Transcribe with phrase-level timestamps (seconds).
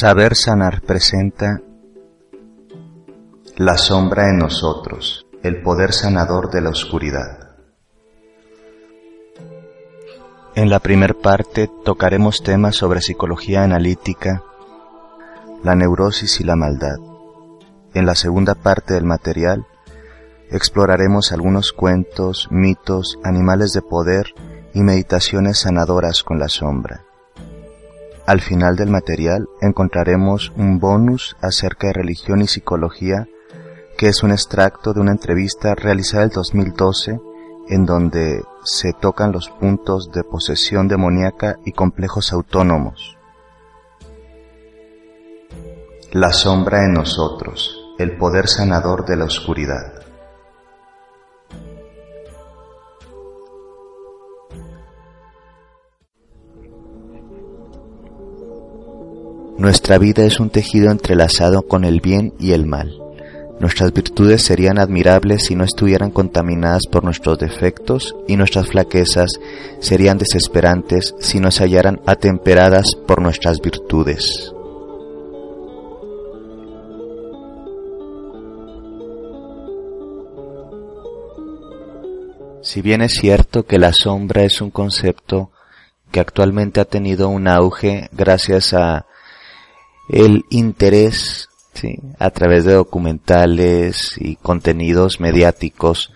[0.00, 1.60] Saber Sanar presenta
[3.58, 7.50] La sombra en nosotros, el poder sanador de la oscuridad.
[10.54, 14.42] En la primer parte tocaremos temas sobre psicología analítica,
[15.62, 16.96] la neurosis y la maldad.
[17.92, 19.66] En la segunda parte del material
[20.50, 24.32] exploraremos algunos cuentos, mitos, animales de poder
[24.72, 27.04] y meditaciones sanadoras con la sombra.
[28.26, 33.26] Al final del material encontraremos un bonus acerca de religión y psicología,
[33.98, 37.20] que es un extracto de una entrevista realizada en 2012
[37.68, 43.16] en donde se tocan los puntos de posesión demoníaca y complejos autónomos.
[46.12, 49.99] La sombra en nosotros, el poder sanador de la oscuridad.
[59.60, 62.98] Nuestra vida es un tejido entrelazado con el bien y el mal.
[63.60, 69.32] Nuestras virtudes serían admirables si no estuvieran contaminadas por nuestros defectos y nuestras flaquezas
[69.78, 74.50] serían desesperantes si no se hallaran atemperadas por nuestras virtudes.
[82.62, 85.50] Si bien es cierto que la sombra es un concepto
[86.10, 89.04] que actualmente ha tenido un auge gracias a
[90.12, 91.98] el interés ¿sí?
[92.18, 96.12] a través de documentales y contenidos mediáticos.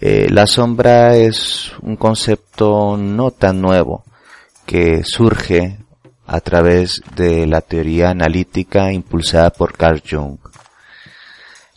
[0.00, 4.04] Eh, la sombra es un concepto no tan nuevo
[4.66, 5.78] que surge
[6.26, 10.38] a través de la teoría analítica impulsada por Carl Jung.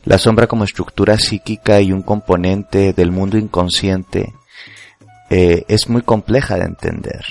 [0.03, 4.33] La sombra como estructura psíquica y un componente del mundo inconsciente
[5.29, 7.23] eh, es muy compleja de entender.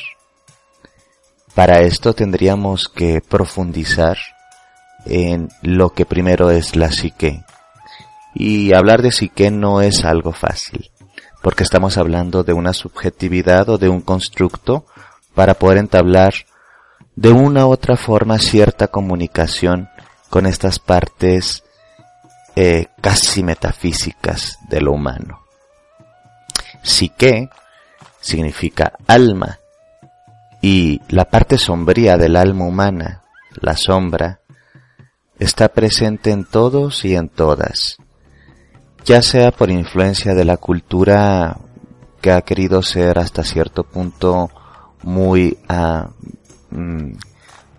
[1.59, 4.17] Para esto tendríamos que profundizar
[5.07, 7.43] en lo que primero es la psique.
[8.33, 10.93] Y hablar de psique no es algo fácil,
[11.43, 14.87] porque estamos hablando de una subjetividad o de un constructo
[15.35, 16.33] para poder entablar
[17.17, 19.89] de una u otra forma cierta comunicación
[20.31, 21.65] con estas partes
[22.55, 25.41] eh, casi metafísicas de lo humano.
[26.85, 27.51] Psique
[28.21, 29.58] significa alma
[30.61, 33.23] y la parte sombría del alma humana,
[33.61, 34.41] la sombra,
[35.39, 37.99] está presente en todos y en todas,
[39.05, 41.59] ya sea por influencia de la cultura
[42.21, 44.51] que ha querido ser hasta cierto punto
[45.05, 45.57] muy
[46.71, 47.13] mm,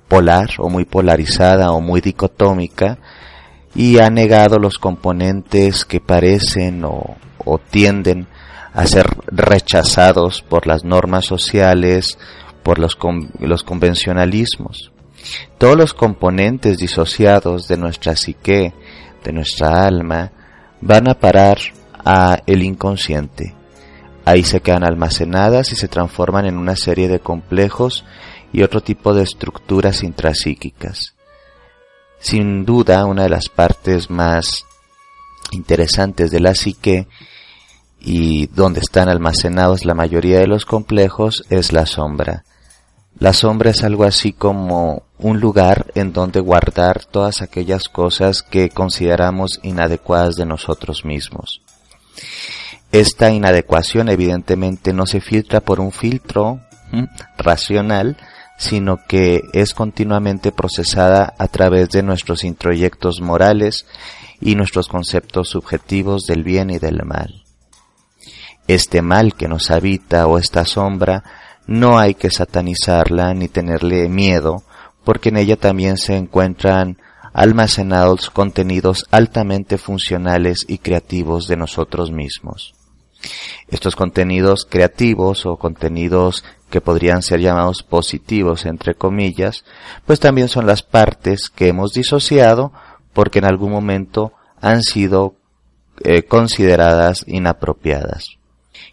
[0.08, 2.98] polar o muy polarizada o muy dicotómica
[3.76, 7.18] y ha negado los componentes que parecen o
[7.70, 8.28] tienden
[8.74, 12.18] a ser rechazados por las normas sociales
[12.70, 13.00] por los,
[13.40, 14.92] los convencionalismos.
[15.58, 18.76] Todos los componentes disociados de nuestra psique,
[19.24, 20.32] de nuestra alma,
[20.80, 21.58] van a parar
[22.06, 23.56] a el inconsciente.
[24.24, 28.06] Ahí se quedan almacenadas y se transforman en una serie de complejos
[28.54, 31.16] y otro tipo de estructuras intrapsíquicas.
[32.20, 34.68] Sin duda, una de las partes más
[35.50, 37.08] interesantes de la psique
[38.00, 42.44] y donde están almacenados la mayoría de los complejos es la sombra.
[43.20, 48.70] La sombra es algo así como un lugar en donde guardar todas aquellas cosas que
[48.70, 51.62] consideramos inadecuadas de nosotros mismos.
[52.94, 56.62] Esta inadecuación evidentemente no se filtra por un filtro
[57.38, 58.16] racional,
[58.58, 63.86] sino que es continuamente procesada a través de nuestros introyectos morales
[64.40, 67.44] y nuestros conceptos subjetivos del bien y del mal.
[68.68, 71.24] Este mal que nos habita o esta sombra
[71.70, 74.64] no hay que satanizarla ni tenerle miedo,
[75.04, 76.98] porque en ella también se encuentran
[77.32, 82.74] almacenados contenidos altamente funcionales y creativos de nosotros mismos.
[83.68, 89.64] Estos contenidos creativos o contenidos que podrían ser llamados positivos entre comillas,
[90.08, 92.74] pues también son las partes que hemos disociado
[93.14, 95.36] porque en algún momento han sido
[96.04, 98.39] eh, consideradas inapropiadas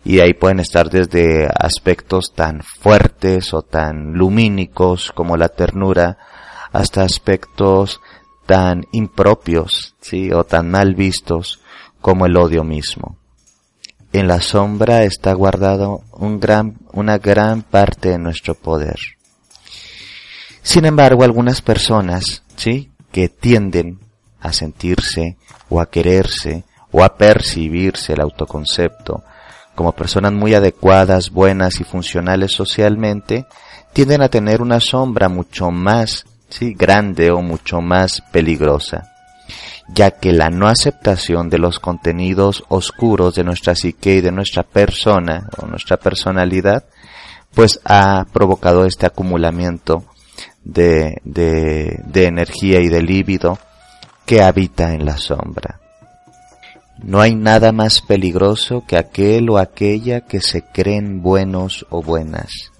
[0.04, 6.18] y ahí pueden estar desde aspectos tan fuertes o tan lumínicos como la ternura
[6.72, 8.00] hasta aspectos
[8.46, 11.60] tan impropios, sí, o tan mal vistos
[12.00, 13.18] como el odio mismo.
[14.12, 18.96] En la sombra está guardado un gran, una gran parte de nuestro poder.
[20.62, 23.98] Sin embargo, algunas personas, sí, que tienden
[24.40, 25.36] a sentirse
[25.68, 29.24] o a quererse o a percibirse el autoconcepto
[29.76, 33.46] como personas muy adecuadas, buenas y funcionales socialmente,
[33.92, 39.12] tienden a tener una sombra mucho más sí, grande o mucho más peligrosa,
[39.88, 44.64] ya que la no aceptación de los contenidos oscuros de nuestra psique y de nuestra
[44.64, 46.84] persona o nuestra personalidad,
[47.54, 50.04] pues ha provocado este acumulamiento
[50.64, 53.58] de, de, de energía y de líbido
[54.24, 55.80] que habita en la sombra.
[57.06, 62.72] No hay nada más peligroso que aquel o aquella que se creen buenos o buenas,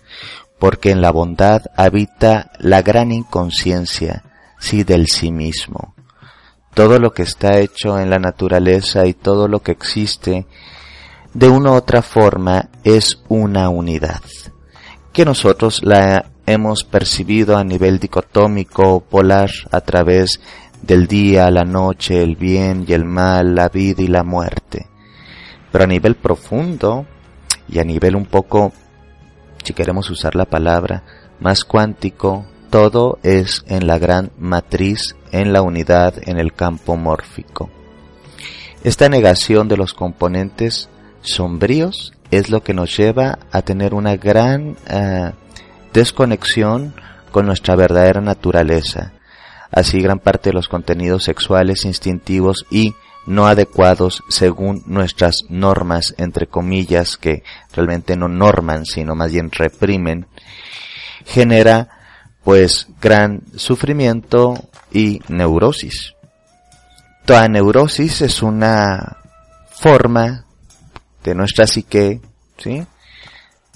[0.59, 4.25] porque en la bondad habita la gran inconsciencia,
[4.59, 5.95] sí del sí mismo.
[6.75, 10.45] Todo lo que está hecho en la naturaleza y todo lo que existe,
[11.33, 14.23] de una u otra forma, es una unidad,
[15.13, 20.41] que nosotros la hemos percibido a nivel dicotómico o polar a través
[20.83, 24.87] del día, la noche, el bien y el mal, la vida y la muerte.
[25.73, 27.07] Pero a nivel profundo
[27.69, 28.73] y a nivel un poco,
[29.65, 31.03] si queremos usar la palabra,
[31.41, 37.71] más cuántico, todo es en la gran matriz, en la unidad, en el campo mórfico.
[38.85, 40.89] Esta negación de los componentes
[41.23, 45.33] sombríos es lo que nos lleva a tener una gran eh,
[45.93, 46.95] desconexión
[47.31, 49.13] con nuestra verdadera naturaleza,
[49.71, 52.95] así gran parte de los contenidos sexuales instintivos y
[53.27, 57.43] no adecuados según nuestras normas, entre comillas, que
[57.75, 60.27] realmente no norman, sino más bien reprimen,
[61.25, 61.89] genera
[62.45, 64.55] pues gran sufrimiento
[64.93, 66.15] y neurosis.
[67.25, 69.17] Toda neurosis es una
[69.71, 70.45] forma
[71.25, 72.21] de nuestra psique,
[72.57, 72.87] ¿sí?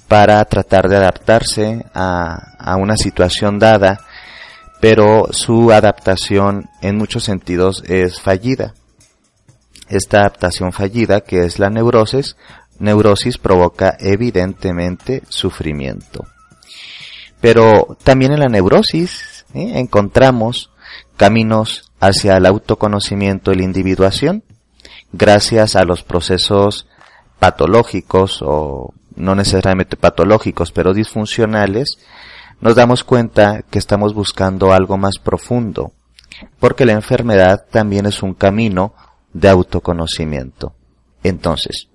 [0.07, 3.99] Para tratar de adaptarse a, a una situación dada
[4.81, 8.75] pero su adaptación en muchos sentidos es fallida.
[9.89, 12.37] Esta adaptación fallida, que es la neurosis,
[12.79, 16.27] neurosis provoca evidentemente sufrimiento.
[17.41, 19.79] Pero también en la neurosis ¿eh?
[19.79, 20.71] encontramos
[21.17, 24.43] caminos hacia el autoconocimiento y la individuación,
[25.13, 26.87] gracias a los procesos
[27.39, 31.99] patológicos o no necesariamente patológicos, pero disfuncionales
[32.61, 35.93] nos damos cuenta que estamos buscando algo más profundo,
[36.59, 38.95] porque la enfermedad también es un camino
[39.33, 40.75] de autoconocimiento.
[41.23, 41.89] Entonces,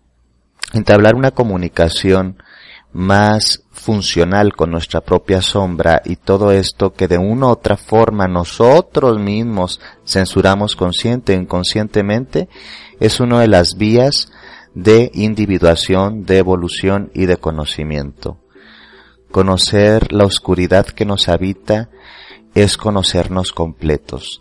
[0.73, 2.37] entablar una comunicación
[2.91, 8.27] más funcional con nuestra propia sombra y todo esto que de una u otra forma
[8.27, 12.47] nosotros mismos censuramos consciente e inconscientemente
[13.01, 14.31] es una de las vías
[14.73, 18.39] de individuación, de evolución y de conocimiento.
[19.35, 21.89] Conocer la oscuridad que nos habita
[22.53, 24.39] es conocernos completos,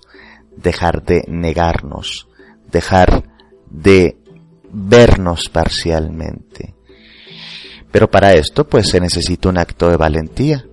[0.57, 2.29] dejar de negarnos,
[2.71, 3.25] dejar
[3.69, 4.17] de
[4.71, 6.77] vernos parcialmente.
[7.91, 10.65] Pero para esto pues se necesita un acto de valentía.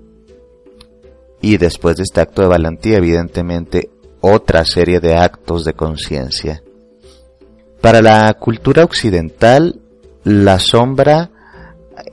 [1.41, 3.89] Y después de este acto de valentía, evidentemente,
[4.19, 6.62] otra serie de actos de conciencia.
[7.81, 9.81] Para la cultura occidental,
[10.24, 11.31] la sombra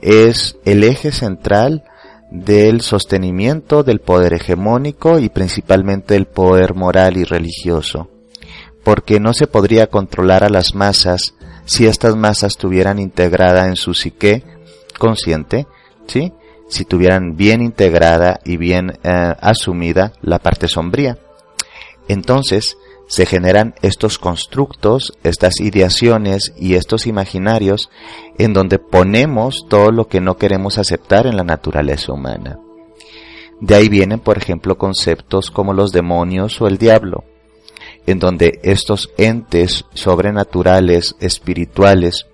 [0.01, 1.83] es el eje central
[2.31, 8.09] del sostenimiento del poder hegemónico y principalmente del poder moral y religioso,
[8.83, 11.33] porque no se podría controlar a las masas
[11.65, 14.43] si estas masas tuvieran integrada en su psique
[14.97, 15.67] consciente,
[16.07, 16.33] ¿sí?
[16.67, 21.17] si tuvieran bien integrada y bien eh, asumida la parte sombría.
[22.07, 22.77] Entonces,
[23.09, 27.89] se generan estos constructos, estas ideaciones y estos imaginarios
[28.37, 32.59] en donde ponemos todo lo que no queremos aceptar en la naturaleza humana.
[33.61, 37.23] De ahí vienen, por ejemplo, conceptos como los demonios o el diablo,
[38.05, 42.27] en donde estos entes sobrenaturales, espirituales,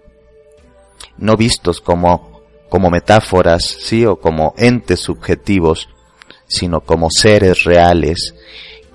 [1.17, 5.87] no vistos como, como metáforas, sí, o como entes subjetivos,
[6.47, 8.35] sino como seres reales,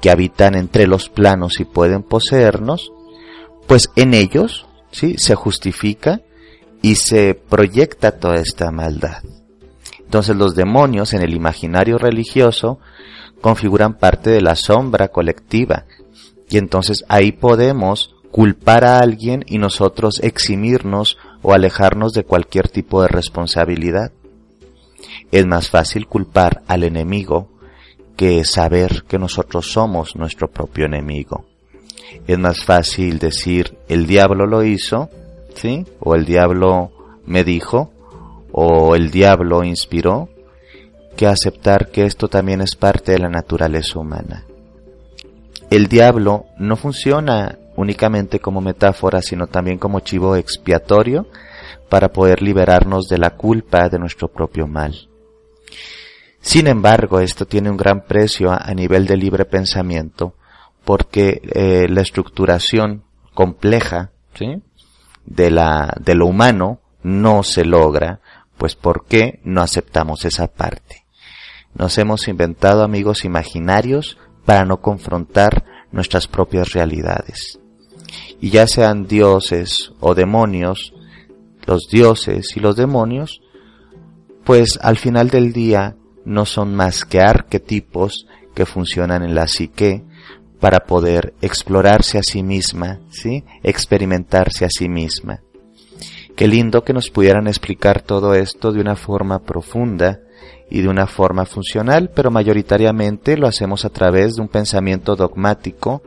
[0.00, 2.92] que habitan entre los planos y pueden poseernos,
[3.66, 5.16] pues en ellos, ¿sí?
[5.19, 6.21] Se justifica
[6.83, 9.23] y se proyecta toda esta maldad.
[9.99, 12.80] Entonces los demonios en el imaginario religioso
[13.40, 15.85] configuran parte de la sombra colectiva
[16.49, 23.02] y entonces ahí podemos culpar a alguien y nosotros eximirnos o alejarnos de cualquier tipo
[23.02, 24.12] de responsabilidad.
[25.30, 27.49] Es más fácil culpar al enemigo
[28.17, 31.47] que saber que nosotros somos nuestro propio enemigo.
[32.26, 35.09] Es más fácil decir el diablo lo hizo,
[35.55, 35.87] ¿sí?
[36.00, 36.90] O el diablo
[37.26, 37.90] me dijo,
[38.52, 40.29] o el diablo inspiró,
[41.17, 44.45] que aceptar que esto también es parte de la naturaleza humana.
[45.71, 51.26] El diablo no funciona únicamente como metáfora, sino también como chivo expiatorio
[51.88, 55.10] para poder liberarnos de la culpa de nuestro propio mal.
[56.40, 60.35] Sin embargo, esto tiene un gran precio a, nivel de libre pensamiento
[60.85, 63.04] porque eh, la estructuración
[63.35, 64.11] compleja
[65.26, 68.20] de, la, de lo humano no se logra,
[68.56, 71.04] pues ¿por qué no aceptamos esa parte?
[71.75, 77.61] Nos hemos inventado amigos imaginarios para no confrontar nuestras propias realidades.
[78.40, 80.94] Y ya sean dioses o demonios,
[81.66, 83.42] los dioses y los demonios,
[84.44, 90.05] pues al final del día no son más que arquetipos que funcionan en la psique
[90.61, 93.45] para poder explorarse a sí misma, ¿sí?
[93.62, 95.41] experimentarse a sí misma.
[96.37, 100.21] Qué lindo que nos pudieran explicar todo esto de una forma profunda
[100.71, 106.03] y de una forma funcional, pero mayoritariamente lo hacemos a través de un pensamiento dogmático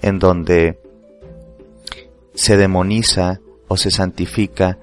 [0.00, 0.80] en donde
[2.34, 4.78] se demoniza o se santifica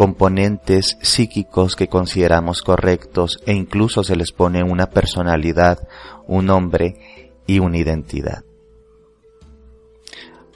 [0.00, 5.86] componentes psíquicos que consideramos correctos e incluso se les pone una personalidad,
[6.26, 8.42] un nombre y una identidad.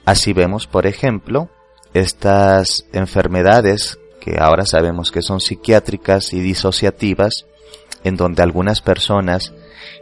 [0.03, 1.51] Así vemos, por ejemplo,
[1.93, 7.45] estas enfermedades que ahora sabemos que son psiquiátricas y disociativas,
[8.03, 9.53] en donde algunas personas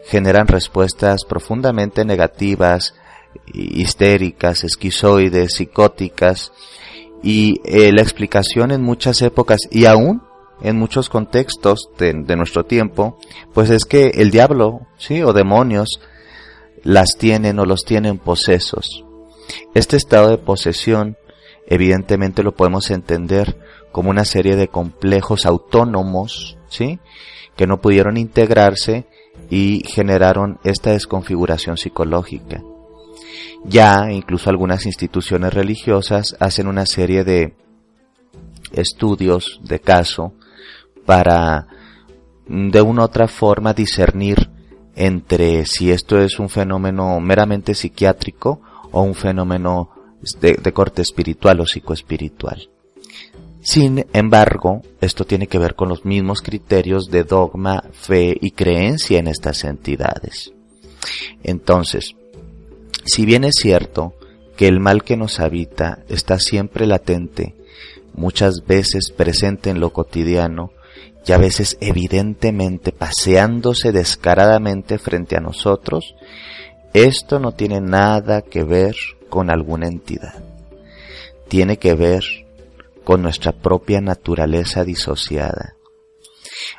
[0.05, 2.95] generan respuestas profundamente negativas,
[3.53, 6.53] histéricas, esquizoides, psicóticas,
[7.23, 10.21] y eh, la explicación en muchas épocas y aún
[10.61, 13.17] en muchos contextos de, de, nuestro tiempo,
[13.53, 15.99] pues es que el diablo, sí, o demonios,
[16.83, 19.03] las tienen o los tienen posesos.
[19.73, 21.17] Este estado de posesión,
[21.67, 23.57] evidentemente lo podemos entender
[23.91, 26.99] como una serie de complejos autónomos, sí,
[27.55, 29.05] que no pudieron integrarse
[29.49, 32.61] y generaron esta desconfiguración psicológica.
[33.65, 37.55] Ya incluso algunas instituciones religiosas hacen una serie de
[38.71, 40.33] estudios de caso
[41.05, 41.67] para
[42.47, 44.49] de una u otra forma discernir
[44.95, 49.89] entre si esto es un fenómeno meramente psiquiátrico o un fenómeno
[50.39, 52.69] de, de corte espiritual o psicoespiritual.
[53.61, 59.19] Sin embargo, esto tiene que ver con los mismos criterios de dogma, fe y creencia
[59.19, 60.53] en estas entidades.
[61.43, 62.13] Entonces,
[63.05, 64.13] si bien es cierto
[64.55, 67.55] que el mal que nos habita está siempre latente,
[68.13, 70.71] muchas veces presente en lo cotidiano,
[71.25, 76.15] y a veces evidentemente paseándose descaradamente frente a nosotros,
[76.93, 78.95] esto no tiene nada que ver
[79.29, 80.43] con alguna entidad.
[81.47, 82.23] Tiene que ver
[83.03, 85.75] con nuestra propia naturaleza disociada.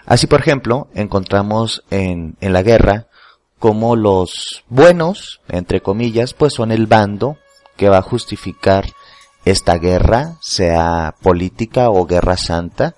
[0.07, 3.09] Así, por ejemplo, encontramos en, en la guerra
[3.65, 7.39] como los buenos, entre comillas, pues son el bando
[7.79, 8.85] que va a justificar
[9.47, 12.95] esta guerra, sea política o guerra santa,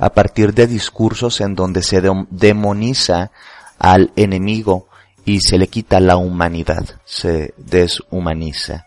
[0.00, 3.30] a partir de discursos en donde se demoniza
[3.78, 4.88] al enemigo
[5.24, 8.86] y se le quita la humanidad, se deshumaniza.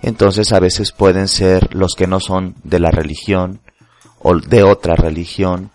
[0.00, 3.62] Entonces a veces pueden ser los que no son de la religión
[4.20, 5.72] o de otra religión,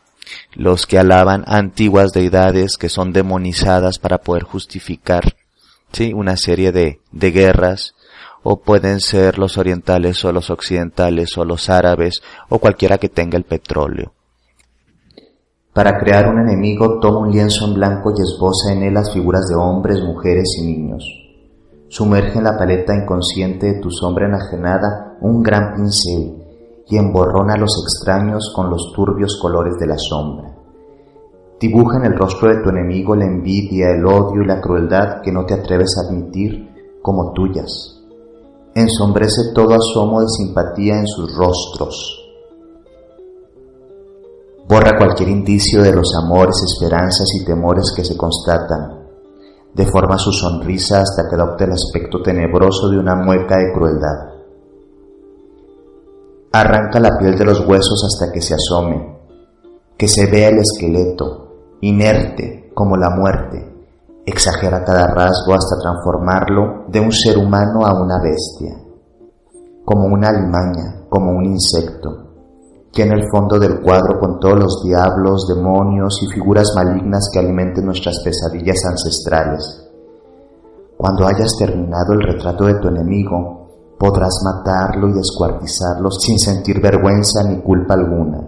[0.54, 5.36] los que alaban antiguas deidades que son demonizadas para poder justificar
[5.92, 6.14] ¿sí?
[6.14, 7.96] una serie de, de guerras,
[8.44, 13.38] o pueden ser los orientales o los occidentales o los árabes o cualquiera que tenga
[13.38, 14.14] el petróleo.
[15.74, 19.48] Para crear un enemigo toma un lienzo en blanco y esboza en él las figuras
[19.48, 21.04] de hombres, mujeres y niños.
[21.88, 26.41] Sumerge en la paleta inconsciente de tu sombra enajenada un gran pincel
[26.92, 30.54] y emborrona a los extraños con los turbios colores de la sombra.
[31.60, 35.32] Dibuja en el rostro de tu enemigo la envidia, el odio y la crueldad que
[35.32, 38.04] no te atreves a admitir como tuyas.
[38.76, 42.18] Ensombrece todo asomo de simpatía en sus rostros.
[44.68, 49.02] Borra cualquier indicio de los amores, esperanzas y temores que se constatan
[49.74, 54.31] deforma su sonrisa hasta que adopte el aspecto tenebroso de una mueca de crueldad.
[56.54, 59.20] Arranca la piel de los huesos hasta que se asome,
[59.98, 63.68] que se vea el esqueleto, inerte como la muerte.
[64.26, 68.78] Exagera cada rasgo hasta transformarlo de un ser humano a una bestia,
[69.86, 72.32] como una alimaña, como un insecto
[72.92, 77.40] que en el fondo del cuadro con todos los diablos, demonios y figuras malignas que
[77.40, 79.90] alimenten nuestras pesadillas ancestrales.
[80.98, 83.61] Cuando hayas terminado el retrato de tu enemigo,
[84.02, 88.40] podrás matarlo y descuartizarlo sin sentir vergüenza ni culpa alguna.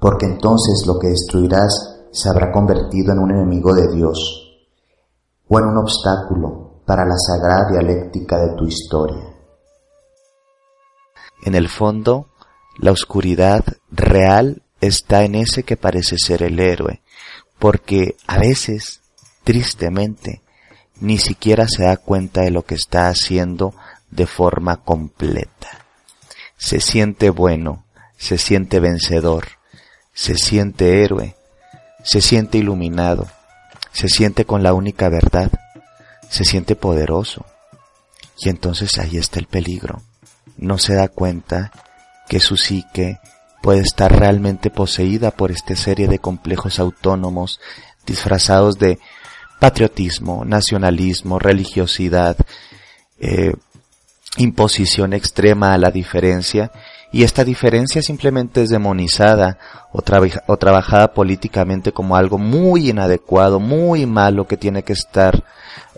[0.00, 4.18] Porque entonces lo que destruirás se habrá convertido en un enemigo de Dios
[5.46, 9.32] o en un obstáculo para la sagrada dialéctica de tu historia.
[11.44, 12.26] En el fondo,
[12.80, 17.00] la oscuridad real está en ese que parece ser el héroe,
[17.60, 19.02] porque a veces,
[19.44, 20.42] tristemente,
[21.00, 23.72] ni siquiera se da cuenta de lo que está haciendo
[24.14, 25.84] de forma completa.
[26.56, 27.84] Se siente bueno,
[28.16, 29.46] se siente vencedor,
[30.12, 31.36] se siente héroe,
[32.04, 33.26] se siente iluminado,
[33.92, 35.50] se siente con la única verdad,
[36.28, 37.44] se siente poderoso.
[38.38, 40.02] Y entonces ahí está el peligro.
[40.56, 41.72] No se da cuenta
[42.28, 43.18] que su psique
[43.62, 47.60] puede estar realmente poseída por esta serie de complejos autónomos
[48.06, 48.98] disfrazados de
[49.58, 52.36] patriotismo, nacionalismo, religiosidad,
[53.18, 53.54] eh,
[54.36, 56.70] imposición extrema a la diferencia,
[57.12, 59.58] y esta diferencia simplemente es demonizada
[59.92, 60.02] o,
[60.46, 65.44] o, trabajada políticamente como algo muy inadecuado, muy malo que tiene que estar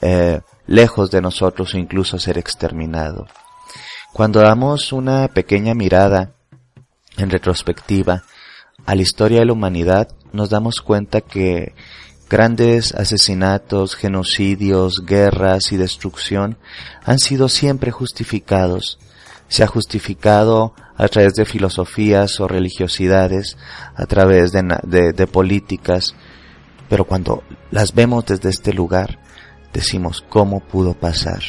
[0.03, 3.27] eh, lejos de nosotros o incluso ser exterminado.
[4.13, 6.33] Cuando damos una pequeña mirada
[7.17, 8.25] en retrospectiva
[8.85, 11.75] a la historia de la humanidad, nos damos cuenta que
[12.29, 16.59] Grandes asesinatos, genocidios, guerras y destrucción
[17.05, 18.99] han sido siempre justificados.
[19.49, 23.57] Se ha justificado a través de filosofías o religiosidades,
[23.95, 26.17] a través de, de, políticas,
[26.89, 29.21] pero cuando las vemos desde este lugar,
[29.73, 31.43] decimos cómo pudo pasar.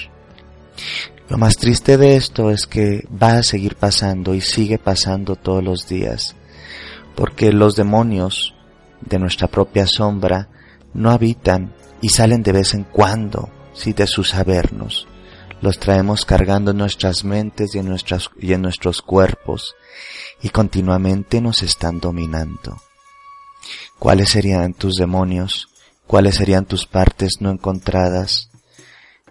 [1.28, 5.64] Lo más triste de esto es que va a seguir pasando y sigue pasando todos
[5.64, 6.36] los días,
[7.16, 8.54] porque los demonios
[9.02, 10.50] de nuestra propia sombra
[10.94, 15.08] no habitan y salen de vez en cuando, si de su sabernos.
[15.62, 17.96] Los traemos cargando en nuestras mentes y en,
[18.40, 19.76] y en nuestros cuerpos
[20.42, 22.78] y continuamente nos están dominando.
[23.98, 25.70] ¿Cuáles serían tus demonios?
[26.06, 28.50] ¿Cuáles serían tus partes no encontradas?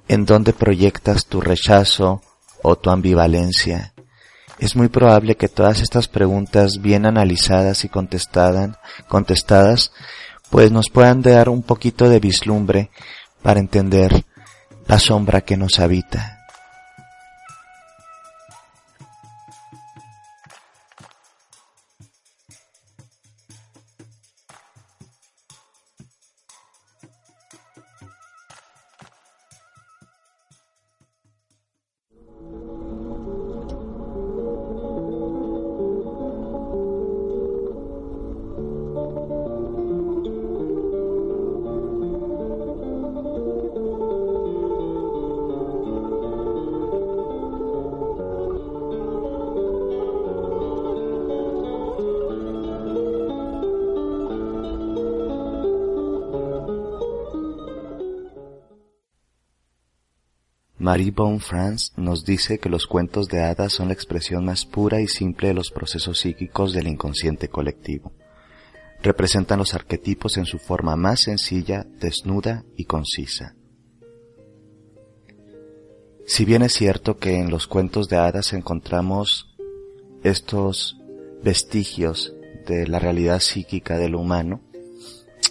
[0.08, 2.22] ¿En dónde proyectas tu rechazo
[2.62, 3.94] o tu ambivalencia?
[4.58, 9.92] Es muy probable que todas estas preguntas bien analizadas y contestadas
[10.50, 12.90] pues nos puedan dar un poquito de vislumbre
[13.42, 14.24] para entender
[14.86, 16.35] la sombra que nos habita.
[60.86, 65.00] Marie Bon France nos dice que los cuentos de hadas son la expresión más pura
[65.00, 68.12] y simple de los procesos psíquicos del inconsciente colectivo.
[69.02, 73.56] Representan los arquetipos en su forma más sencilla, desnuda y concisa.
[76.24, 79.56] Si bien es cierto que en los cuentos de hadas encontramos
[80.22, 81.00] estos
[81.42, 82.32] vestigios
[82.64, 84.60] de la realidad psíquica del humano,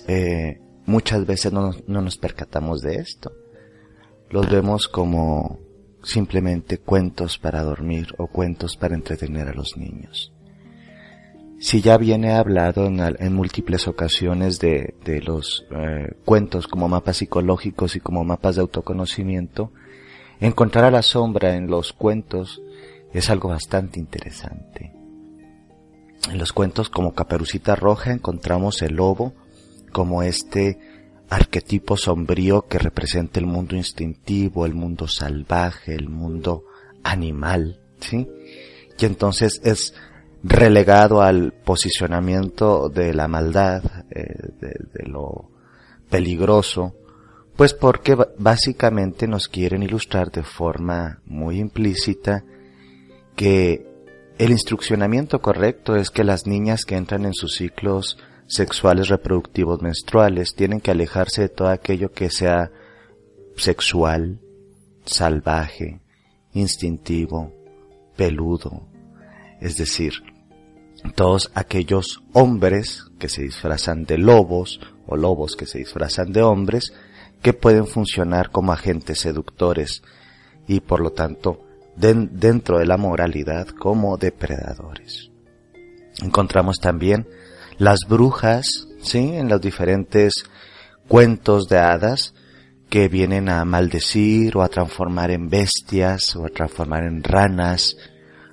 [0.07, 3.33] eh, muchas veces no nos percatamos de esto
[4.35, 5.59] los vemos como
[6.03, 10.33] simplemente cuentos para dormir o cuentos para entretener a los niños.
[11.57, 14.93] Si ya viene hablado en, múltiples ocasiones de,
[15.25, 19.71] los eh, cuentos como mapas psicológicos y como mapas de autoconocimiento,
[20.41, 22.61] encontrar a la sombra en los cuentos
[23.13, 24.91] es algo bastante interesante.
[26.29, 29.33] En los cuentos como Caperucita Roja encontramos el lobo
[29.93, 30.77] como este
[31.29, 36.65] arquetipo sombrío que representa el mundo instintivo, el mundo salvaje, el mundo
[37.03, 38.27] animal, ¿sí?
[38.97, 39.93] Y entonces es
[40.43, 44.25] relegado al posicionamiento de la maldad, eh,
[44.59, 45.49] de, lo
[46.09, 46.93] peligroso,
[47.55, 52.43] pues porque básicamente nos quieren ilustrar de forma muy implícita
[53.35, 53.87] que
[54.37, 60.53] el instruccionamiento correcto es que las niñas que entran en sus ciclos sexuales reproductivos menstruales
[60.55, 62.71] tienen que alejarse de todo aquello que sea
[63.55, 64.39] sexual,
[65.05, 66.01] salvaje,
[66.53, 67.51] instintivo,
[68.15, 68.87] peludo,
[69.59, 70.13] es decir,
[71.15, 76.93] todos aquellos hombres que se disfrazan de lobos o lobos que se disfrazan de hombres
[77.41, 80.01] que pueden funcionar como agentes seductores
[80.67, 81.61] y por lo tanto
[81.95, 85.31] dentro de la moralidad como depredadores.
[86.21, 87.27] Encontramos también
[87.77, 89.35] las brujas, ¿sí?
[89.35, 90.33] En los diferentes
[91.07, 92.33] cuentos de hadas
[92.89, 97.97] que vienen a maldecir o a transformar en bestias o a transformar en ranas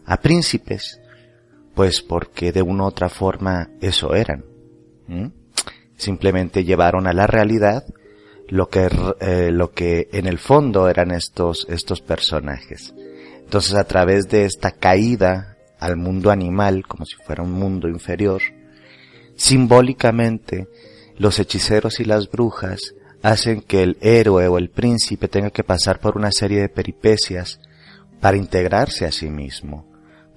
[0.05, 1.01] a príncipes,
[1.75, 4.45] pues porque de una u otra forma eso eran.
[5.97, 7.85] simplemente llevaron a la realidad
[8.49, 8.89] lo que,
[9.21, 12.93] eh, lo que en el fondo eran estos, estos personajes.
[13.45, 18.43] Entonces a través de esta caída al mundo animal, como si fuera un mundo inferior,
[19.37, 20.69] simbólicamente
[21.17, 26.01] los hechiceros y las brujas hacen que el héroe o el príncipe tenga que pasar
[26.01, 27.61] por una serie de peripecias
[28.21, 29.87] para integrarse a sí mismo,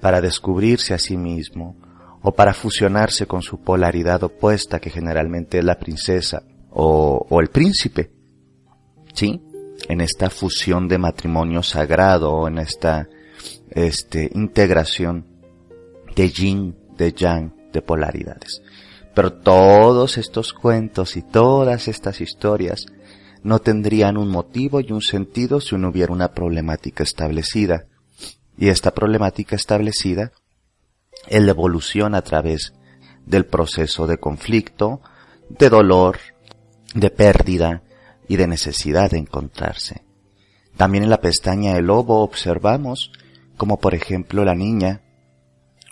[0.01, 1.75] para descubrirse a sí mismo,
[2.21, 7.49] o para fusionarse con su polaridad opuesta que generalmente es la princesa o, o el
[7.49, 8.11] príncipe.
[9.13, 9.41] ¿Sí?
[9.87, 13.07] En esta fusión de matrimonio sagrado, en esta
[13.69, 15.27] este, integración
[16.15, 18.63] de yin, de yang, de polaridades.
[19.13, 22.87] Pero todos estos cuentos y todas estas historias
[23.43, 27.85] no tendrían un motivo y un sentido si no hubiera una problemática establecida.
[28.57, 30.31] Y esta problemática establecida
[31.27, 32.73] es la evolución a través
[33.25, 35.01] del proceso de conflicto,
[35.49, 36.17] de dolor,
[36.95, 37.83] de pérdida
[38.27, 40.03] y de necesidad de encontrarse.
[40.77, 43.11] También en la pestaña del lobo observamos
[43.57, 45.01] como por ejemplo la niña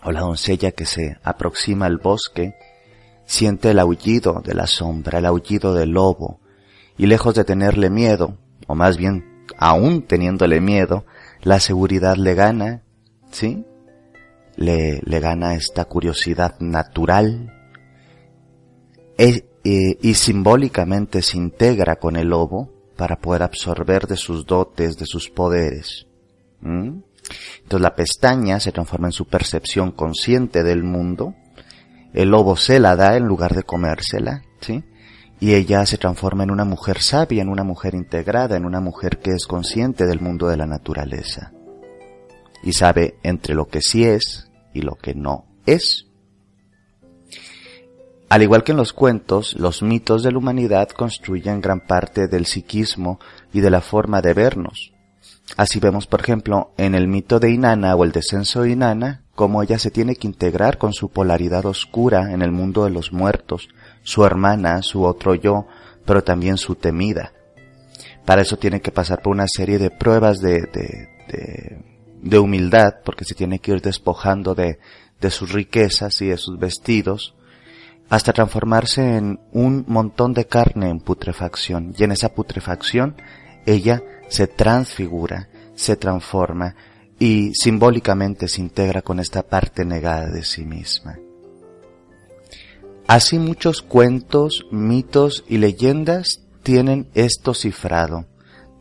[0.03, 2.55] o la doncella que se aproxima al bosque
[3.25, 6.39] siente el aullido de la sombra, el aullido del lobo,
[6.97, 8.37] y lejos de tenerle miedo,
[8.67, 11.05] o más bien aún teniéndole miedo,
[11.41, 12.83] la seguridad le gana,
[13.31, 13.65] ¿sí?
[14.55, 17.51] Le, le gana esta curiosidad natural
[19.17, 24.97] e, e, y simbólicamente se integra con el lobo para poder absorber de sus dotes,
[24.97, 26.07] de sus poderes.
[27.63, 31.35] Entonces la pestaña se transforma en su percepción consciente del mundo
[32.13, 34.83] el lobo se la da en lugar de comérsela, ¿sí?
[35.39, 39.17] Y ella se transforma en una mujer sabia, en una mujer integrada, en una mujer
[39.17, 41.51] que es consciente del mundo de la naturaleza.
[42.61, 46.05] Y sabe entre lo que sí es y lo que no es.
[48.29, 52.45] Al igual que en los cuentos, los mitos de la humanidad construyen gran parte del
[52.45, 53.19] psiquismo
[53.51, 54.92] y de la forma de vernos.
[55.57, 59.61] Así vemos, por ejemplo, en el mito de Inanna o el descenso de Inanna, cómo
[59.61, 63.69] ella se tiene que integrar con su polaridad oscura en el mundo de los muertos,
[64.03, 65.67] su hermana, su otro yo,
[66.05, 67.33] pero también su temida.
[68.25, 71.79] Para eso tiene que pasar por una serie de pruebas de, de,
[72.21, 74.79] de, humildad, porque se tiene que ir despojando de,
[75.19, 77.35] de sus riquezas y de sus vestidos,
[78.09, 81.93] hasta transformarse en un montón de carne en putrefacción.
[81.97, 83.15] Y en esa putrefacción
[83.65, 86.75] ella se transfigura, se transforma,
[87.19, 91.17] y simbólicamente se integra con esta parte negada de sí misma.
[93.07, 98.25] Así muchos cuentos, mitos y leyendas tienen esto cifrado,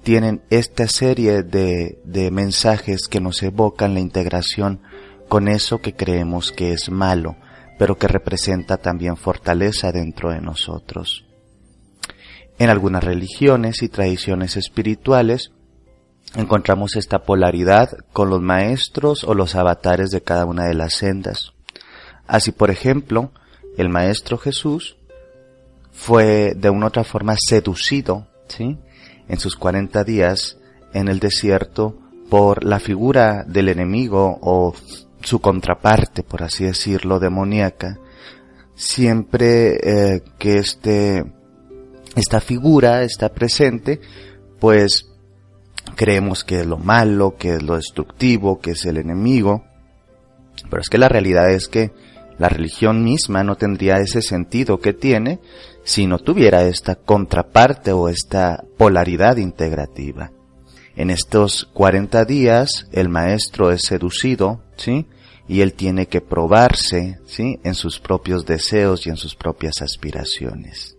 [0.03, 4.81] tienen esta serie de, de mensajes que nos evocan la integración
[5.29, 7.37] con eso que creemos que es malo,
[7.79, 11.27] pero que representa también fortaleza dentro de nosotros.
[12.62, 15.51] En algunas religiones y tradiciones espirituales,
[16.37, 21.55] encontramos esta polaridad con los maestros o los avatares de cada una de las sendas.
[22.29, 23.33] Así, por ejemplo,
[23.77, 24.96] el maestro Jesús
[25.90, 28.79] fue de una otra forma seducido, ¿sí?
[29.27, 30.57] En sus 40 días
[30.94, 31.98] en el desierto
[32.31, 34.72] por la figura del enemigo o
[35.20, 37.98] su contraparte, por así decirlo, demoníaca,
[38.77, 41.25] siempre eh, que este,
[42.14, 44.01] esta figura está presente,
[44.61, 45.07] pues
[45.96, 49.64] creemos que es lo malo, que es lo destructivo, que es el enemigo.
[50.68, 51.92] Pero es que la realidad es que
[52.38, 55.40] la religión misma no tendría ese sentido que tiene
[55.85, 60.33] si no tuviera esta contraparte o esta polaridad integrativa.
[60.96, 65.07] En estos 40 días el maestro es seducido, ¿sí?
[65.48, 67.59] Y él tiene que probarse, ¿sí?
[67.64, 70.96] En sus propios deseos y en sus propias aspiraciones.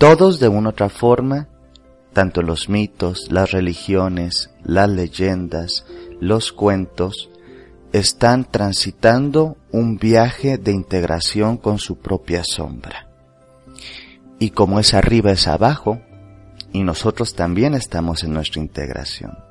[0.00, 1.46] Todos de una otra forma
[2.14, 5.84] tanto los mitos, las religiones, las leyendas,
[6.22, 7.28] los cuentos,
[7.92, 13.10] están transitando un viaje de integración con su propia sombra.
[14.38, 16.00] Y como es arriba es abajo,
[16.72, 19.49] y nosotros también estamos en nuestra integración.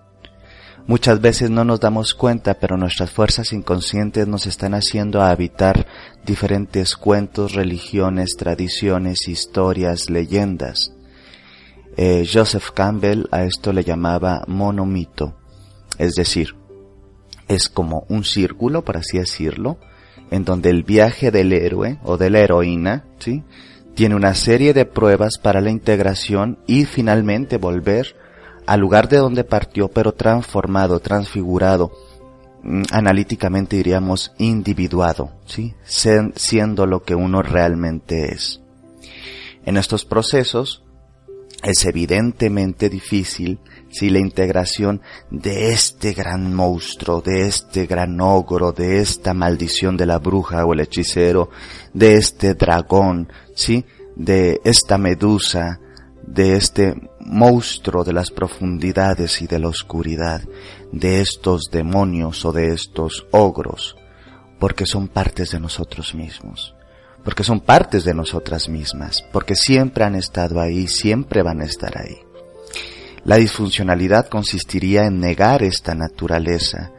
[0.90, 5.86] Muchas veces no nos damos cuenta, pero nuestras fuerzas inconscientes nos están haciendo habitar
[6.26, 10.92] diferentes cuentos, religiones, tradiciones, historias, leyendas,
[11.96, 15.36] eh, Joseph Campbell a esto le llamaba monomito,
[16.00, 16.56] es decir,
[17.48, 19.78] es como un círculo, por así decirlo,
[20.32, 23.44] en donde el viaje del héroe o de la heroína, ¿sí?
[23.94, 28.16] Tiene una serie de pruebas para la integración y finalmente volver
[28.70, 31.92] al lugar de donde partió, pero transformado, transfigurado,
[32.62, 35.32] mm, analíticamente diríamos individuado,
[36.36, 38.62] siendo lo que uno realmente es.
[39.66, 40.84] En estos procesos
[41.64, 45.02] es evidentemente difícil si la integración
[45.32, 50.74] de este gran monstruo, de este gran ogro, de esta maldición de la bruja o
[50.74, 51.50] el hechicero,
[51.96, 53.34] de este dragón,
[54.16, 55.80] de esta medusa,
[56.30, 60.42] de este monstruo de las profundidades y de la oscuridad,
[60.92, 63.96] de estos demonios o de estos ogros,
[64.60, 66.76] porque son partes de nosotros mismos,
[67.24, 71.98] porque son partes de nosotras mismas, porque siempre han estado ahí, siempre van a estar
[71.98, 72.18] ahí.
[73.24, 76.92] La disfuncionalidad consistiría en negar esta naturaleza,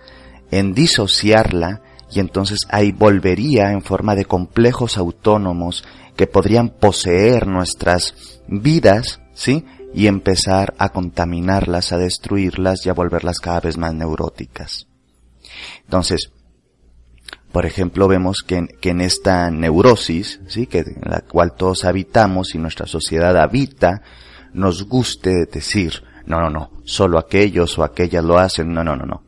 [0.51, 5.85] en disociarla y entonces ahí volvería en forma de complejos autónomos
[6.21, 9.65] que podrían poseer nuestras vidas, ¿sí?
[9.95, 14.87] Y empezar a contaminarlas, a destruirlas y a volverlas cada vez más neuróticas.
[15.83, 16.31] Entonces,
[17.53, 20.67] por ejemplo, vemos que en, esta neurosis, ¿sí?
[20.67, 24.03] Que en la cual todos habitamos y nuestra sociedad habita,
[24.53, 29.07] nos guste decir, no, no, no, solo aquellos o aquellas lo hacen, no, no, no,
[29.07, 29.23] no.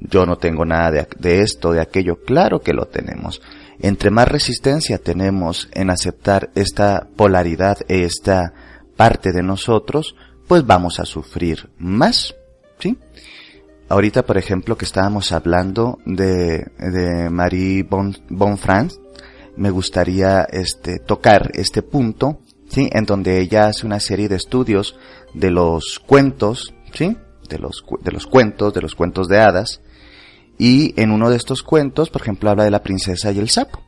[0.00, 3.40] Yo no tengo nada de esto, de aquello, claro que lo tenemos.
[3.80, 8.52] Entre más resistencia tenemos en aceptar esta polaridad, esta
[8.96, 10.14] parte de nosotros,
[10.48, 12.34] pues vamos a sufrir más,
[12.78, 12.98] ¿sí?
[13.88, 18.98] Ahorita, por ejemplo, que estábamos hablando de, de Marie Bon, Bonfrance,
[19.56, 22.88] me gustaría este, tocar este punto, ¿sí?
[22.92, 24.96] En donde ella hace una serie de estudios
[25.34, 27.16] de los cuentos, ¿sí?
[27.48, 29.80] De los, de los cuentos, de los cuentos de hadas.
[30.58, 33.80] Y en uno de estos cuentos, por ejemplo, habla de la princesa y el sapo.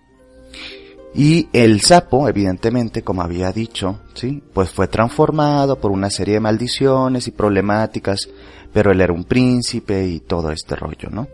[1.14, 4.42] Y el sapo, evidentemente, como había dicho, ¿sí?
[4.52, 8.28] Pues fue transformado por una serie de maldiciones y problemáticas,
[8.72, 11.26] pero él era un príncipe y todo este rollo, ¿no?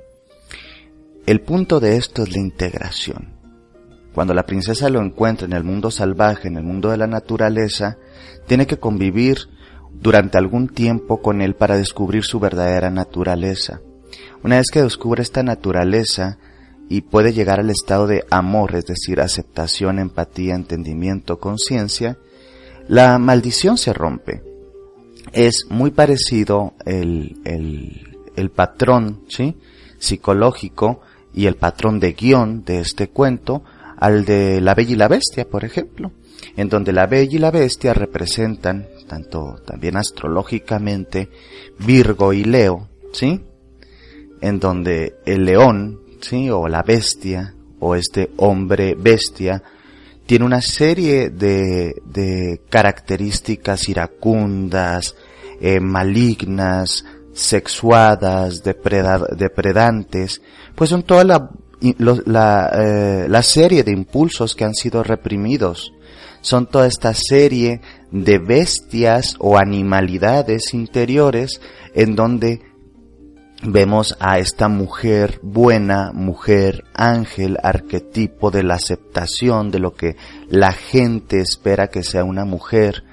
[1.26, 3.34] El punto de esto es la integración.
[4.14, 7.98] Cuando la princesa lo encuentra en el mundo salvaje, en el mundo de la naturaleza,
[8.46, 9.38] tiene que convivir
[9.92, 13.80] durante algún tiempo con él para descubrir su verdadera naturaleza.
[14.42, 16.38] Una vez que descubre esta naturaleza
[16.88, 22.18] y puede llegar al estado de amor, es decir, aceptación, empatía, entendimiento, conciencia,
[22.88, 24.42] la maldición se rompe.
[25.32, 29.56] Es muy parecido el, el, el patrón ¿sí?
[29.98, 31.00] psicológico
[31.32, 33.64] y el patrón de guion de este cuento
[33.96, 36.12] al de la Bella y la Bestia, por ejemplo,
[36.56, 41.30] en donde la Bella y la Bestia representan, tanto también astrológicamente,
[41.78, 43.40] Virgo y Leo, ¿sí?
[44.44, 46.50] En donde el león, ¿sí?
[46.50, 49.62] O la bestia, o este hombre bestia,
[50.26, 55.16] tiene una serie de, de características iracundas,
[55.60, 60.40] eh, malignas, sexuadas, depredantes,
[60.74, 61.50] pues son toda la
[61.98, 65.92] la, eh, la serie de impulsos que han sido reprimidos.
[66.40, 67.80] Son toda esta serie
[68.10, 71.60] de bestias o animalidades interiores
[71.94, 72.60] en donde
[73.66, 80.16] vemos a esta mujer buena, mujer ángel, arquetipo de la aceptación de lo que
[80.48, 83.04] la gente espera que sea una mujer,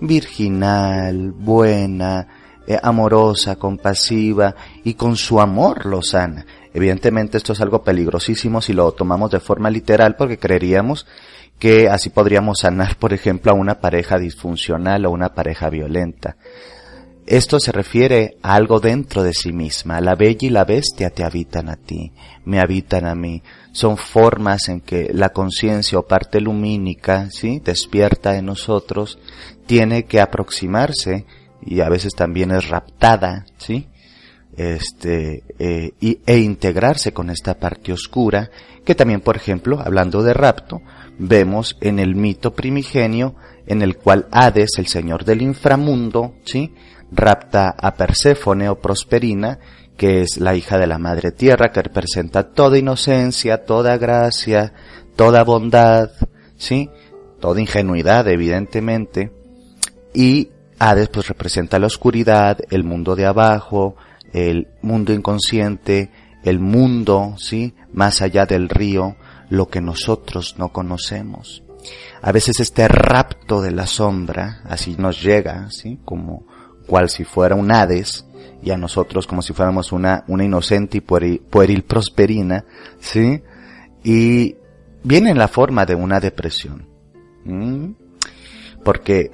[0.00, 2.26] virginal, buena,
[2.66, 6.44] eh, amorosa, compasiva y con su amor lo sana.
[6.74, 11.06] Evidentemente esto es algo peligrosísimo si lo tomamos de forma literal porque creeríamos
[11.58, 16.36] que así podríamos sanar, por ejemplo, a una pareja disfuncional o una pareja violenta.
[17.26, 20.00] Esto se refiere a algo dentro de sí misma.
[20.00, 22.12] La bella y la bestia te habitan a ti,
[22.44, 23.42] me habitan a mí.
[23.72, 27.60] Son formas en que la conciencia o parte lumínica, ¿sí?
[27.64, 29.18] Despierta en nosotros,
[29.66, 31.24] tiene que aproximarse
[31.64, 33.88] y a veces también es raptada, ¿sí?
[34.56, 38.50] este, eh, y, e integrarse con esta parte oscura,
[38.84, 40.82] que también, por ejemplo, hablando de rapto,
[41.18, 43.34] vemos en el mito primigenio,
[43.66, 46.74] en el cual Hades, el señor del inframundo, ¿sí?
[47.12, 49.58] Rapta a Perséfone o Prosperina,
[49.96, 54.72] que es la hija de la madre tierra, que representa toda inocencia, toda gracia,
[55.16, 56.10] toda bondad,
[56.56, 56.90] ¿sí?
[57.40, 59.32] toda ingenuidad, evidentemente,
[60.14, 63.96] y Hades pues representa la oscuridad, el mundo de abajo,
[64.32, 66.10] el mundo inconsciente,
[66.42, 67.74] el mundo, ¿sí?
[67.92, 69.16] Más allá del río,
[69.48, 71.62] lo que nosotros no conocemos.
[72.20, 76.00] A veces este rapto de la sombra, así nos llega, ¿sí?
[76.04, 76.46] Como
[76.86, 78.26] cual si fuera un Hades,
[78.62, 82.64] y a nosotros como si fuéramos una, una inocente y pueril, prosperina,
[83.00, 83.42] ¿sí?
[84.04, 84.56] Y
[85.02, 86.88] viene en la forma de una depresión.
[88.84, 89.30] Porque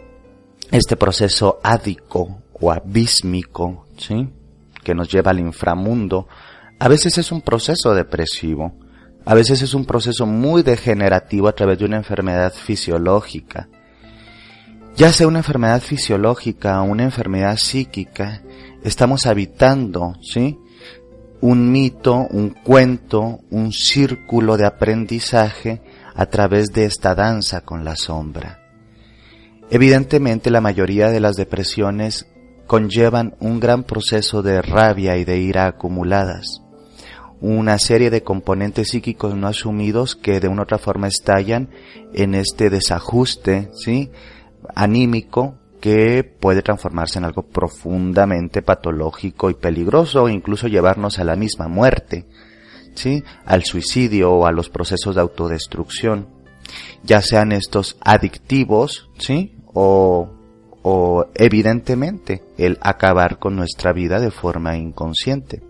[0.70, 4.28] este proceso ádico o abísmico, ¿sí?
[4.82, 6.26] que nos lleva al inframundo,
[6.78, 8.74] a veces es un proceso depresivo,
[9.26, 13.68] a veces es un proceso muy degenerativo a través de una enfermedad fisiológica.
[14.98, 18.42] Ya sea una enfermedad fisiológica o una enfermedad psíquica,
[18.82, 20.58] estamos habitando, ¿sí?
[21.40, 25.82] Un mito, un cuento, un círculo de aprendizaje
[26.16, 28.58] a través de esta danza con la sombra.
[29.70, 32.26] Evidentemente la mayoría de las depresiones
[32.66, 36.64] conllevan un gran proceso de rabia y de ira acumuladas,
[37.40, 41.70] una serie de componentes psíquicos no asumidos que de una u otra forma estallan
[42.14, 44.10] en este desajuste, ¿sí?
[44.74, 51.68] Anímico que puede transformarse en algo profundamente patológico y peligroso, incluso llevarnos a la misma
[51.68, 52.26] muerte,
[52.94, 53.22] ¿sí?
[53.44, 56.28] al suicidio o a los procesos de autodestrucción,
[57.02, 59.56] ya sean estos adictivos, ¿sí?
[59.66, 60.30] o,
[60.82, 65.62] o evidentemente el acabar con nuestra vida de forma inconsciente.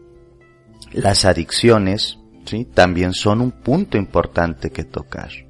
[0.92, 2.64] Las adicciones, ¿sí?
[2.64, 5.47] también son un punto importante que tocar.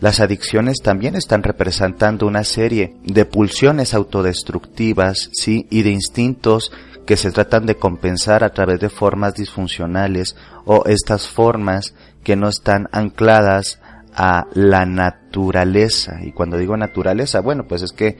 [0.00, 6.72] Las adicciones también están representando una serie de pulsiones autodestructivas, sí, y de instintos
[7.06, 12.48] que se tratan de compensar a través de formas disfuncionales o estas formas que no
[12.48, 13.78] están ancladas
[14.14, 16.20] a la naturaleza.
[16.22, 18.16] Y cuando digo naturaleza, bueno, pues es que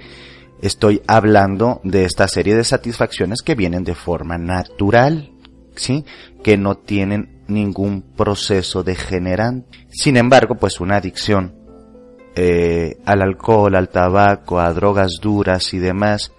[0.60, 5.32] estoy hablando de esta serie de satisfacciones que vienen de forma natural,
[5.76, 6.04] ¿sí?
[6.44, 9.86] Que no tienen ningún proceso degenerante.
[9.88, 11.59] Sin embargo, pues una adicción
[12.34, 16.32] eh, al alcohol, al tabaco, a drogas duras y demás,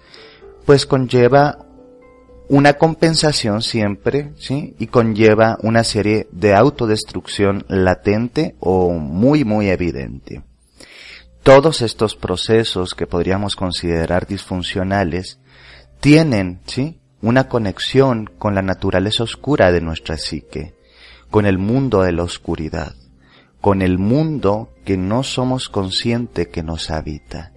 [0.64, 1.66] pues conlleva
[2.48, 4.74] una compensación siempre, ¿sí?
[4.78, 10.42] Y conlleva una serie de autodestrucción latente o muy, muy evidente.
[11.42, 15.40] Todos estos procesos que podríamos considerar disfuncionales
[16.00, 17.00] tienen, ¿sí?
[17.20, 20.74] Una conexión con la naturaleza oscura de nuestra psique,
[21.30, 22.94] con el mundo de la oscuridad
[23.62, 27.51] con el mundo que no somos conscientes que nos habita.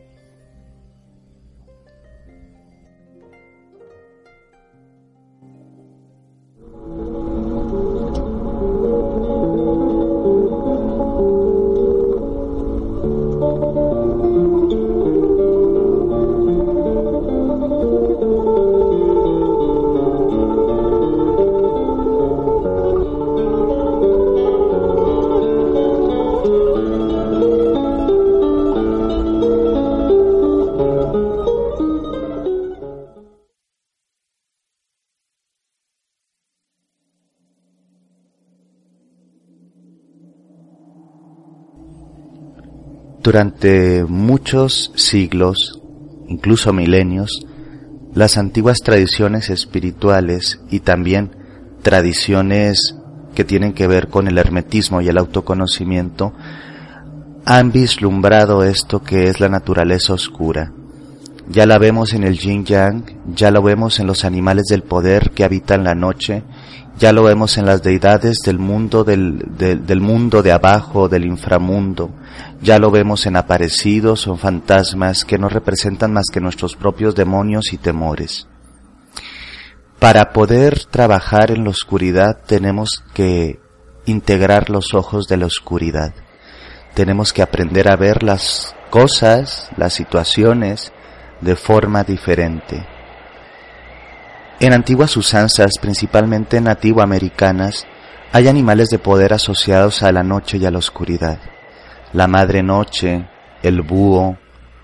[43.26, 45.82] Durante muchos siglos,
[46.28, 47.44] incluso milenios,
[48.14, 51.36] las antiguas tradiciones espirituales y también
[51.82, 52.94] tradiciones
[53.34, 56.34] que tienen que ver con el hermetismo y el autoconocimiento
[57.46, 60.72] han vislumbrado esto que es la naturaleza oscura.
[61.48, 63.06] Ya la vemos en el yin yang,
[63.36, 66.44] ya lo vemos en los animales del poder que habitan la noche
[66.98, 72.12] ya lo vemos en las deidades del mundo del, del, mundo de abajo, del inframundo.
[72.62, 77.74] Ya lo vemos en aparecidos o fantasmas que no representan más que nuestros propios demonios
[77.74, 78.48] y temores.
[80.00, 83.60] Para poder trabajar en la oscuridad tenemos que
[84.06, 86.14] integrar los ojos de la oscuridad.
[86.94, 90.94] Tenemos que aprender a ver las cosas, las situaciones
[91.42, 92.96] de forma diferente
[94.60, 97.86] en antiguas usanzas, principalmente nativoamericanas,
[98.32, 101.40] hay animales de poder asociados a la noche y a la oscuridad.
[102.14, 103.28] La madre noche,
[103.64, 104.38] el búho,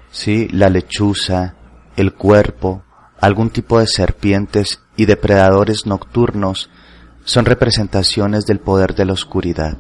[0.10, 1.56] sí, la lechuza,
[1.96, 2.84] el cuerpo,
[3.22, 6.70] algún tipo de serpientes y depredadores nocturnos
[7.24, 9.78] son representaciones del poder de la oscuridad.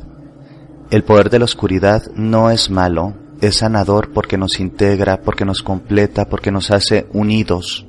[0.90, 5.64] El poder de la oscuridad no es malo, es sanador porque nos integra, porque nos
[5.64, 7.88] completa, porque nos hace unidos.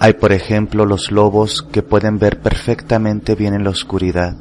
[0.00, 4.36] Hay, por ejemplo, los lobos que pueden ver perfectamente bien en la oscuridad.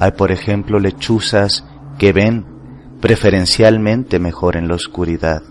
[0.00, 1.64] Hay, por ejemplo, lechuzas
[1.98, 2.46] que ven
[3.00, 5.42] preferencialmente mejor en la oscuridad.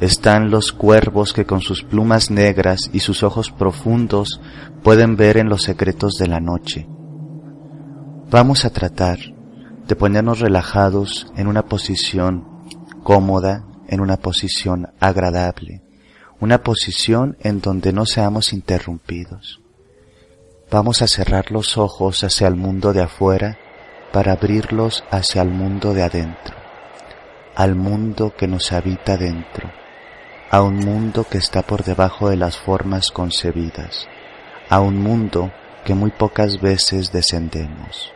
[0.00, 4.40] Están los cuervos que con sus plumas negras y sus ojos profundos
[4.82, 6.88] pueden ver en los secretos de la noche.
[8.30, 9.18] Vamos a tratar
[9.86, 12.46] de ponernos relajados en una posición
[13.02, 15.82] cómoda, en una posición agradable
[16.42, 19.60] una posición en donde no seamos interrumpidos.
[20.72, 23.58] Vamos a cerrar los ojos hacia el mundo de afuera
[24.12, 26.56] para abrirlos hacia el mundo de adentro,
[27.54, 29.70] al mundo que nos habita dentro,
[30.50, 34.08] a un mundo que está por debajo de las formas concebidas,
[34.68, 35.52] a un mundo
[35.84, 38.12] que muy pocas veces descendemos.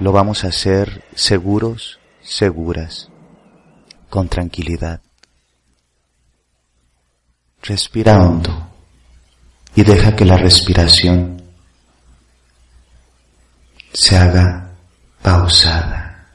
[0.00, 3.08] Lo vamos a hacer seguros, seguras,
[4.10, 5.00] con tranquilidad
[7.66, 8.70] Respira hondo
[9.74, 11.42] y deja que la respiración
[13.92, 14.70] se haga
[15.20, 16.28] pausada,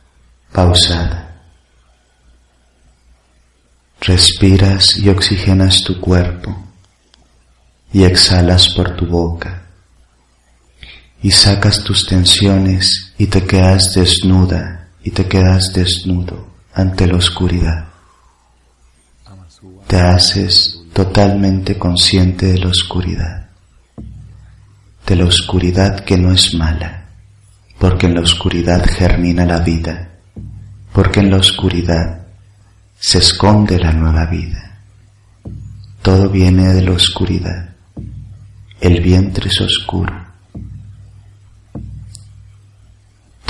[0.51, 1.41] pausada.
[4.01, 6.53] Respiras y oxigenas tu cuerpo
[7.93, 9.60] y exhalas por tu boca
[11.21, 17.87] y sacas tus tensiones y te quedas desnuda y te quedas desnudo ante la oscuridad.
[19.87, 23.49] Te haces totalmente consciente de la oscuridad,
[25.05, 27.09] de la oscuridad que no es mala,
[27.77, 30.11] porque en la oscuridad germina la vida,
[30.93, 32.25] porque en la oscuridad
[32.99, 34.79] se esconde la nueva vida.
[36.01, 37.75] Todo viene de la oscuridad.
[38.79, 40.30] El vientre es oscuro.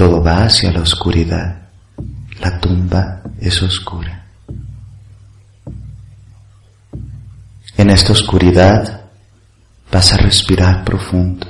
[0.02, 1.62] Todo va hacia la oscuridad.
[2.40, 4.26] La tumba es oscura.
[7.78, 9.02] En esta oscuridad
[9.92, 11.46] vas a respirar profundo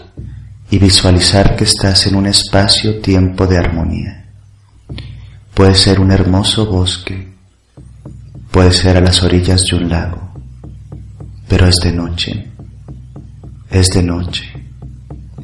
[0.70, 4.26] y visualizar que estás en un espacio-tiempo de armonía.
[5.54, 7.34] Puede ser un hermoso bosque,
[8.52, 10.34] puede ser a las orillas de un lago,
[11.47, 12.52] pero es de noche,
[13.70, 14.52] es de noche.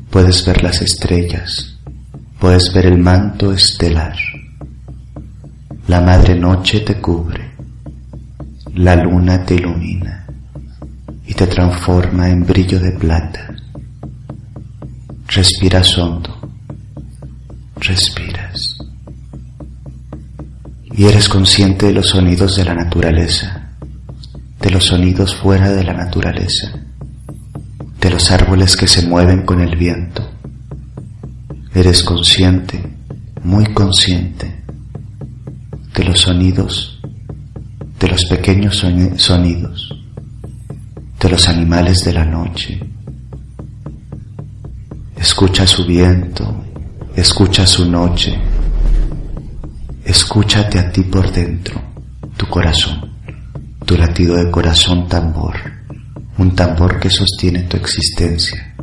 [0.10, 1.77] Puedes ver las estrellas,
[2.40, 4.16] puedes ver el manto estelar.
[5.88, 7.52] La madre noche te cubre,
[8.76, 10.28] la luna te ilumina
[11.26, 13.56] y te transforma en brillo de plata.
[15.28, 16.38] Respiras hondo,
[17.78, 18.78] respiras.
[20.92, 23.72] Y eres consciente de los sonidos de la naturaleza,
[24.62, 26.72] de los sonidos fuera de la naturaleza,
[28.00, 30.27] de los árboles que se mueven con el viento.
[31.78, 32.82] Eres consciente,
[33.44, 34.64] muy consciente,
[35.94, 37.00] de los sonidos,
[38.00, 38.84] de los pequeños
[39.18, 39.94] sonidos
[41.20, 42.80] de los animales de la noche.
[45.18, 46.64] Escucha su viento,
[47.16, 48.36] escucha su noche,
[50.04, 51.80] escúchate a ti por dentro,
[52.38, 53.12] tu corazón,
[53.86, 55.54] tu latido de corazón tambor,
[56.40, 58.76] un tambor que sostiene tu existencia,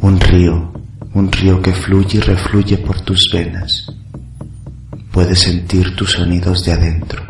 [0.00, 0.79] un río,
[1.14, 3.86] un río que fluye y refluye por tus venas.
[5.12, 7.22] Puedes sentir tus sonidos de adentro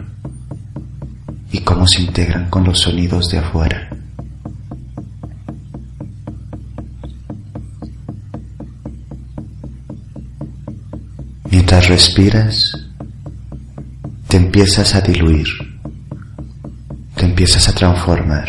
[1.51, 3.89] y cómo se integran con los sonidos de afuera.
[11.51, 12.73] Mientras respiras,
[14.29, 15.49] te empiezas a diluir,
[17.17, 18.49] te empiezas a transformar,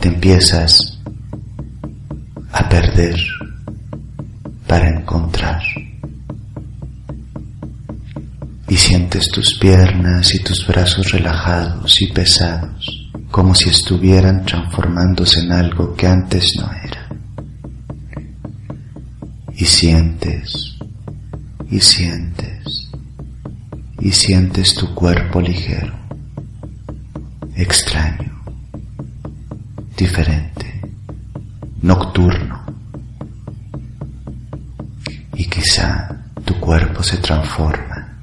[0.00, 0.91] te empiezas
[2.52, 3.18] a perder
[4.66, 5.62] para encontrar.
[8.68, 15.52] Y sientes tus piernas y tus brazos relajados y pesados, como si estuvieran transformándose en
[15.52, 17.08] algo que antes no era.
[19.54, 20.72] Y sientes
[21.72, 22.90] y sientes,
[23.98, 25.94] y sientes tu cuerpo ligero,
[27.56, 28.42] extraño,
[29.96, 30.61] diferente,
[31.82, 32.62] nocturno.
[35.34, 36.08] Y quizá
[36.44, 38.18] tu cuerpo se transforma,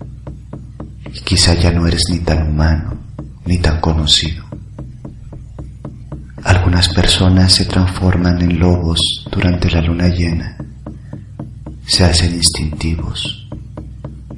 [1.14, 2.97] y quizá ya no eres ni tan humano,
[3.45, 4.45] ni tan conocido.
[6.43, 8.99] Algunas personas se transforman en lobos
[9.32, 10.57] durante la luna llena,
[11.86, 13.49] se hacen instintivos,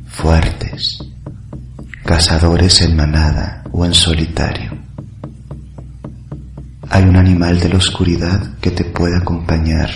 [0.07, 0.97] fuertes,
[2.03, 4.70] cazadores en manada o en solitario.
[6.91, 9.89] Hay un animal de la oscuridad que te puede acompañar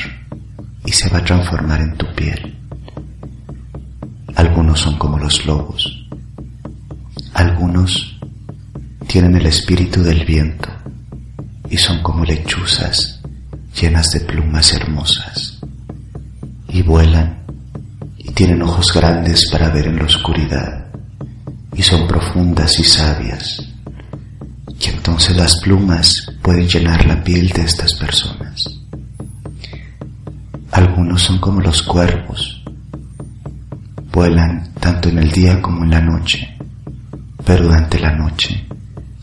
[0.85, 2.57] y se va a transformar en tu piel.
[4.35, 6.07] Algunos son como los lobos.
[7.33, 8.17] Algunos
[9.07, 10.69] tienen el espíritu del viento
[11.69, 13.21] y son como lechuzas
[13.79, 15.59] llenas de plumas hermosas
[16.69, 17.45] y vuelan
[18.35, 20.87] tienen ojos grandes para ver en la oscuridad
[21.73, 23.74] y son profundas y sabias.
[24.79, 26.11] Y entonces las plumas
[26.41, 28.79] pueden llenar la piel de estas personas.
[30.71, 32.63] Algunos son como los cuervos.
[34.11, 36.57] Vuelan tanto en el día como en la noche,
[37.45, 38.65] pero durante la noche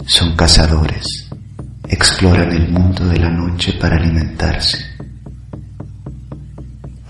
[0.07, 1.29] son cazadores.
[1.89, 4.93] Exploran el mundo de la noche para alimentarse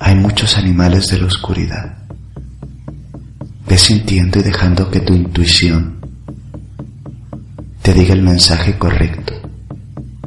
[0.05, 1.97] hay muchos animales de la oscuridad.
[3.69, 6.02] Ve sintiendo y dejando que tu intuición
[7.83, 9.35] te diga el mensaje correcto.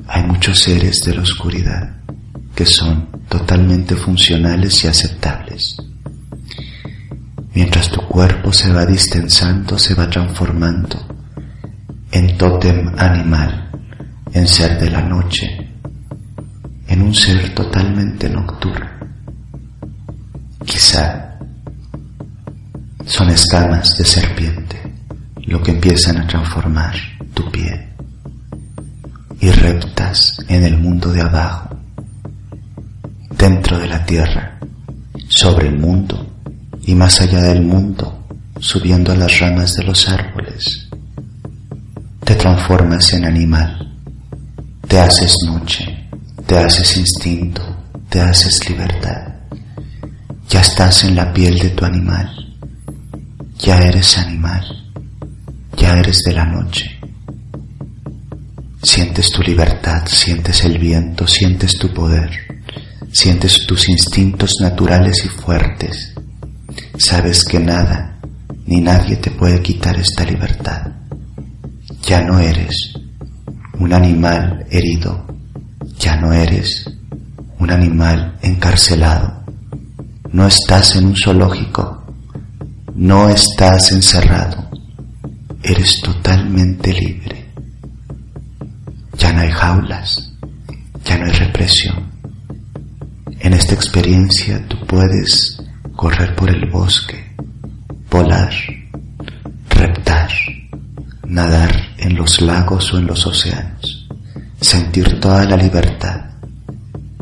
[0.08, 1.96] Hay muchos seres de la oscuridad
[2.54, 5.78] que son totalmente funcionales y aceptables.
[7.54, 11.00] Mientras tu cuerpo se va distensando, se va transformando
[12.12, 13.72] en tótem animal
[14.34, 15.48] en ser de la noche,
[16.88, 18.90] en un ser totalmente nocturno.
[20.66, 21.38] Quizá
[23.06, 24.82] son escamas de serpiente
[25.46, 27.90] lo que empiezan a transformar tu pie
[29.40, 31.78] y reptas en el mundo de abajo,
[33.38, 34.58] dentro de la tierra,
[35.30, 36.26] sobre el mundo
[36.84, 38.26] y más allá del mundo,
[38.60, 40.88] subiendo a las ramas de los árboles.
[42.24, 43.94] Te transformas en animal,
[44.88, 46.10] te haces noche,
[46.48, 47.62] te haces instinto,
[48.10, 49.34] te haces libertad.
[50.50, 52.30] Ya estás en la piel de tu animal,
[53.60, 54.64] ya eres animal,
[55.78, 57.05] ya eres de la noche.
[58.86, 62.30] Sientes tu libertad, sientes el viento, sientes tu poder,
[63.12, 66.14] sientes tus instintos naturales y fuertes.
[66.96, 68.20] Sabes que nada
[68.68, 70.92] ni nadie te puede quitar esta libertad.
[72.04, 72.94] Ya no eres
[73.80, 75.26] un animal herido,
[75.98, 76.86] ya no eres
[77.58, 79.46] un animal encarcelado,
[80.32, 82.06] no estás en un zoológico,
[82.94, 84.70] no estás encerrado,
[85.64, 87.35] eres totalmente libre.
[89.18, 90.32] Ya no hay jaulas,
[91.04, 92.06] ya no hay represión.
[93.40, 95.62] En esta experiencia tú puedes
[95.96, 97.36] correr por el bosque,
[98.10, 98.54] volar,
[99.70, 100.30] reptar,
[101.28, 104.08] nadar en los lagos o en los océanos,
[104.60, 106.22] sentir toda la libertad,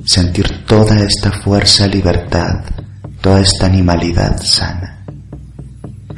[0.06, 2.64] sentir toda esta fuerza libertad,
[3.22, 5.06] toda esta animalidad sana.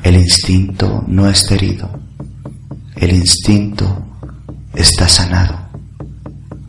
[0.04, 1.90] El instinto no está herido,
[2.96, 4.06] el instinto
[4.74, 5.65] está sanado.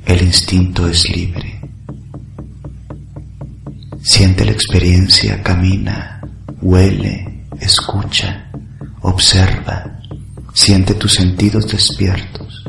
[0.06, 1.60] El instinto es libre.
[4.00, 6.20] Siente la experiencia, camina,
[6.62, 8.48] huele, escucha,
[9.02, 9.98] observa,
[10.54, 12.64] siente tus sentidos despiertos.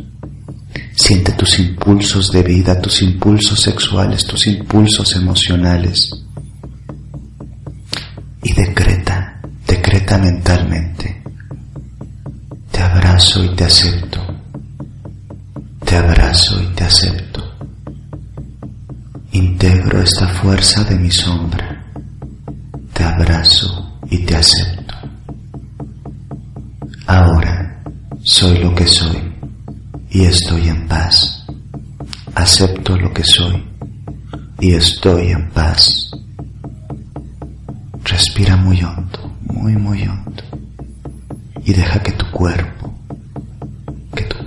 [0.95, 6.09] Siente tus impulsos de vida, tus impulsos sexuales, tus impulsos emocionales.
[8.41, 11.21] Y decreta, decreta mentalmente.
[12.71, 14.26] Te abrazo y te acepto.
[15.87, 17.41] Te abrazo y te acepto.
[19.31, 21.85] Integro esta fuerza de mi sombra.
[22.91, 24.95] Te abrazo y te acepto.
[27.05, 27.81] Ahora
[28.21, 29.33] soy lo que soy
[30.09, 31.45] y estoy en paz.
[32.35, 33.65] Acepto lo que soy
[34.59, 36.11] y estoy en paz.
[38.03, 40.43] Respira muy hondo, muy, muy hondo.
[41.63, 42.96] Y deja que tu cuerpo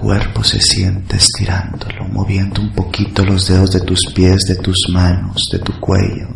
[0.01, 5.47] cuerpo se siente estirándolo, moviendo un poquito los dedos de tus pies, de tus manos,
[5.53, 6.27] de tu cuello.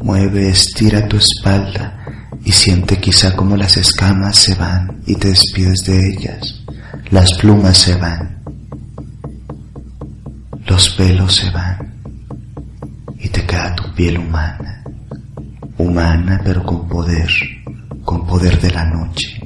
[0.00, 5.84] Mueve, estira tu espalda y siente quizá como las escamas se van y te despides
[5.86, 6.62] de ellas.
[7.10, 8.42] Las plumas se van.
[10.66, 11.94] Los pelos se van.
[13.18, 14.84] Y te queda tu piel humana.
[15.78, 17.30] Humana pero con poder,
[18.04, 19.39] con poder de la noche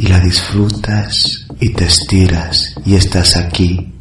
[0.00, 3.92] y la disfrutas y te estiras y estás aquí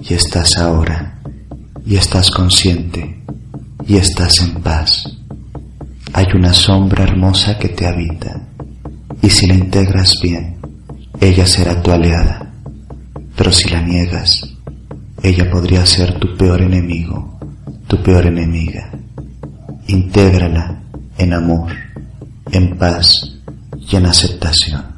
[0.00, 1.20] y estás ahora
[1.84, 3.22] y estás consciente
[3.86, 5.04] y estás en paz.
[6.14, 8.40] Hay una sombra hermosa que te habita
[9.20, 10.56] y si la integras bien,
[11.20, 12.50] ella será tu aliada,
[13.36, 14.50] pero si la niegas,
[15.22, 17.38] ella podría ser tu peor enemigo,
[17.86, 18.90] tu peor enemiga.
[19.88, 20.80] Intégrala
[21.18, 21.70] en amor,
[22.50, 23.36] en paz
[23.90, 24.93] y en aceptación.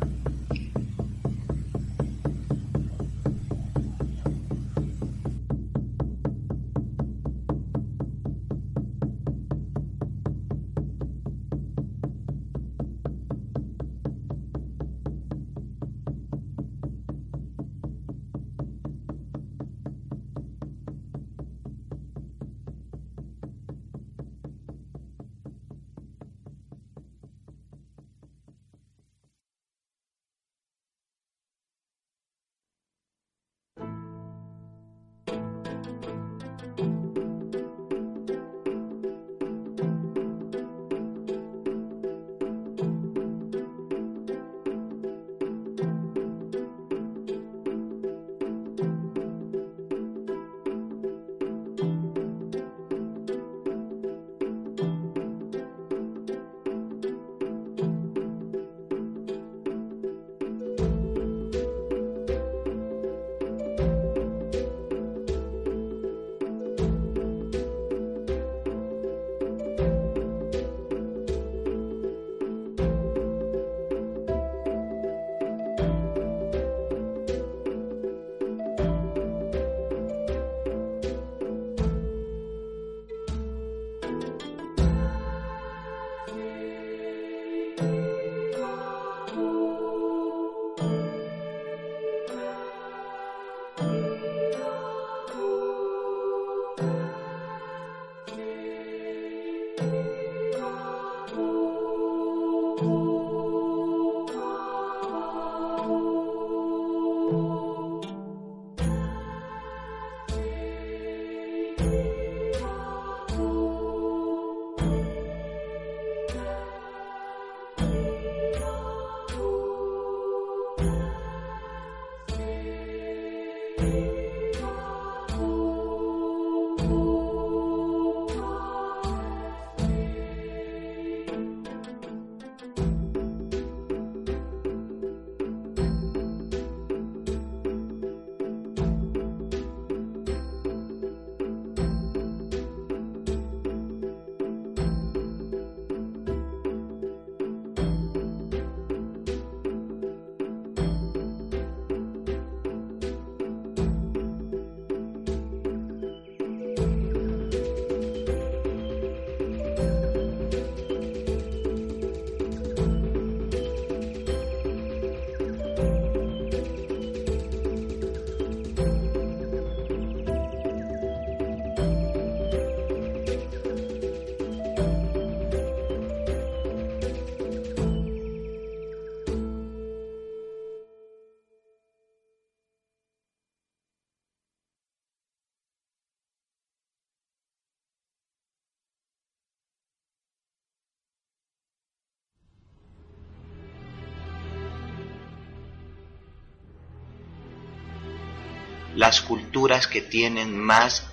[198.96, 201.06] Las culturas que tienen más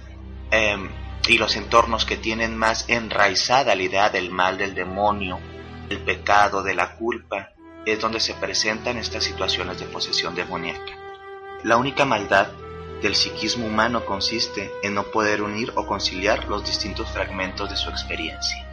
[0.51, 0.89] em,
[1.27, 5.39] y los entornos que tienen más enraizada la idea del mal, del demonio,
[5.89, 7.51] del pecado, de la culpa,
[7.85, 10.93] es donde se presentan estas situaciones de posesión demoníaca.
[11.63, 12.47] La única maldad
[13.01, 17.89] del psiquismo humano consiste en no poder unir o conciliar los distintos fragmentos de su
[17.89, 18.65] experiencia.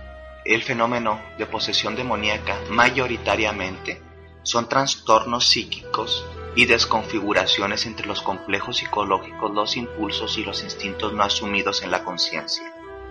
[0.44, 4.00] El fenómeno de posesión demoníaca mayoritariamente
[4.42, 6.24] son trastornos psíquicos
[6.54, 12.04] y desconfiguraciones entre los complejos psicológicos, los impulsos y los instintos no asumidos en la
[12.04, 12.64] conciencia.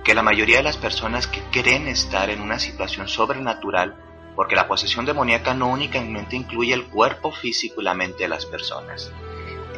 [0.03, 3.95] Que la mayoría de las personas que creen estar en una situación sobrenatural,
[4.35, 8.45] porque la posesión demoníaca no únicamente incluye el cuerpo físico y la mente de las
[8.45, 9.11] personas.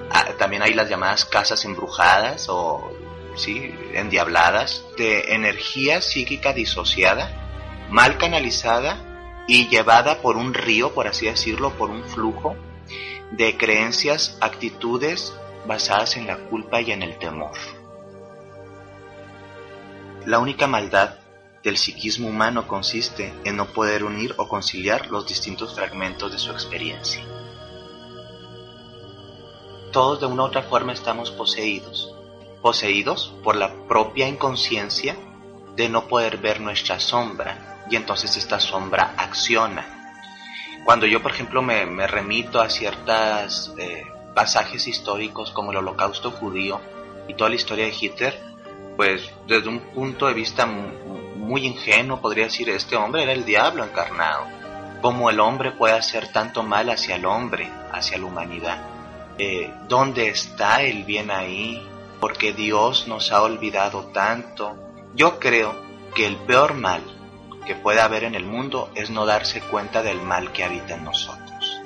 [0.09, 2.91] Ah, también hay las llamadas casas embrujadas o
[3.35, 3.73] ¿sí?
[3.93, 11.71] endiabladas de energía psíquica disociada, mal canalizada y llevada por un río, por así decirlo,
[11.71, 12.55] por un flujo
[13.31, 15.33] de creencias, actitudes
[15.65, 17.57] basadas en la culpa y en el temor.
[20.25, 21.15] La única maldad
[21.63, 26.51] del psiquismo humano consiste en no poder unir o conciliar los distintos fragmentos de su
[26.51, 27.23] experiencia.
[29.91, 32.15] Todos de una u otra forma estamos poseídos,
[32.61, 35.15] poseídos por la propia inconsciencia
[35.75, 40.00] de no poder ver nuestra sombra y entonces esta sombra acciona
[40.85, 46.81] cuando yo, por ejemplo, me, remito a ciertos eh, pasajes históricos como el holocausto judío
[47.27, 48.39] y toda la historia de Hitler,
[48.95, 53.83] pues desde un punto de vista muy, ingenuo podría decir, este hombre era el diablo
[53.83, 54.45] encarnado.
[55.01, 58.81] ¿Cómo el hombre puede hacer tanto mal hacia el hombre, hacia la humanidad?
[59.37, 61.85] Eh, ¿Dónde está el bien ahí?
[62.19, 64.75] Porque Dios nos ha olvidado tanto.
[65.15, 65.75] Yo creo
[66.13, 67.01] que el peor mal
[67.65, 71.03] que puede haber en el mundo es no darse cuenta del mal que habita en
[71.03, 71.81] nosotros.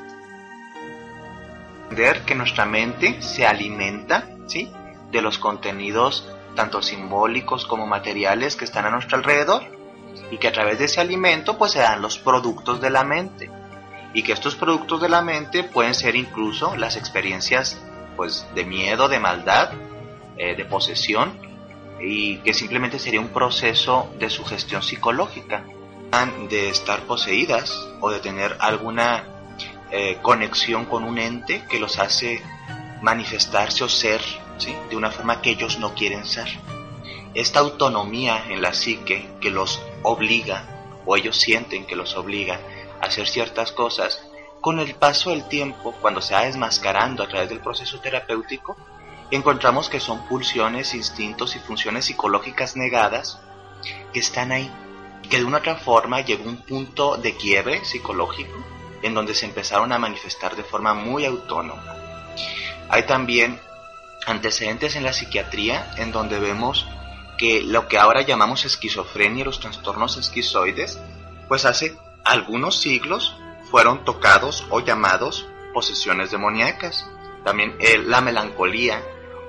[1.84, 4.72] Entender que nuestra mente se alimenta ¿sí?
[5.12, 9.64] de los contenidos tanto simbólicos como materiales que están a nuestro alrededor
[10.32, 13.52] y que a través de ese alimento pues se dan los productos de la mente
[14.14, 17.80] y que estos productos de la mente pueden ser incluso las experiencias
[18.16, 19.72] pues de miedo, de maldad,
[20.38, 21.38] eh, de posesión
[22.00, 25.64] y que simplemente sería un proceso de sugestión psicológica,
[26.50, 29.26] de estar poseídas o de tener alguna
[29.92, 32.42] eh, conexión con un ente que los hace
[33.02, 34.22] manifestarse o ser
[34.90, 36.48] de una forma que ellos no quieren ser.
[37.34, 40.64] Esta autonomía en la psique que los obliga,
[41.06, 42.62] o ellos sienten que los obliga
[43.02, 44.24] a hacer ciertas cosas,
[44.62, 48.78] con el paso del tiempo, cuando se va desmascarando a través del proceso terapéutico,
[49.32, 53.40] encontramos que son pulsiones, instintos y funciones psicológicas negadas
[54.14, 54.72] que están ahí,
[55.30, 58.56] que de una otra forma llegó un punto de quiebre psicológico
[59.02, 61.84] en donde se empezaron a manifestar de forma muy autónoma.
[62.90, 63.60] Hay también
[64.26, 66.88] antecedentes en la psiquiatría en donde vemos
[67.38, 71.00] que lo que ahora llamamos esquizofrenia y los trastornos esquizoides,
[71.48, 73.36] pues hace algunos siglos
[73.70, 77.10] fueron tocados o llamados posesiones demoníacas.
[77.44, 79.04] También la melancolía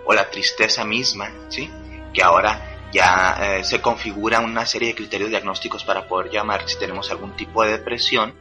[0.06, 1.70] o la tristeza misma, ¿sí?
[2.14, 6.78] que ahora ya eh, se configura una serie de criterios diagnósticos para poder llamar si
[6.78, 8.34] tenemos algún tipo de depresión,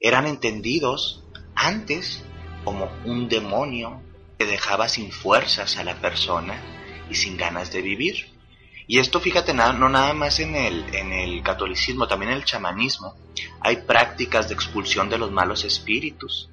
[0.00, 1.24] eran entendidos
[1.54, 2.24] antes
[2.64, 4.02] como un demonio
[4.38, 6.60] que dejaba sin fuerzas a la persona
[7.08, 8.32] y sin ganas de vivir.
[8.88, 13.14] Y esto, fíjate, no nada más en el, en el catolicismo, también en el chamanismo,
[13.60, 16.50] hay prácticas de expulsión de los malos espíritus.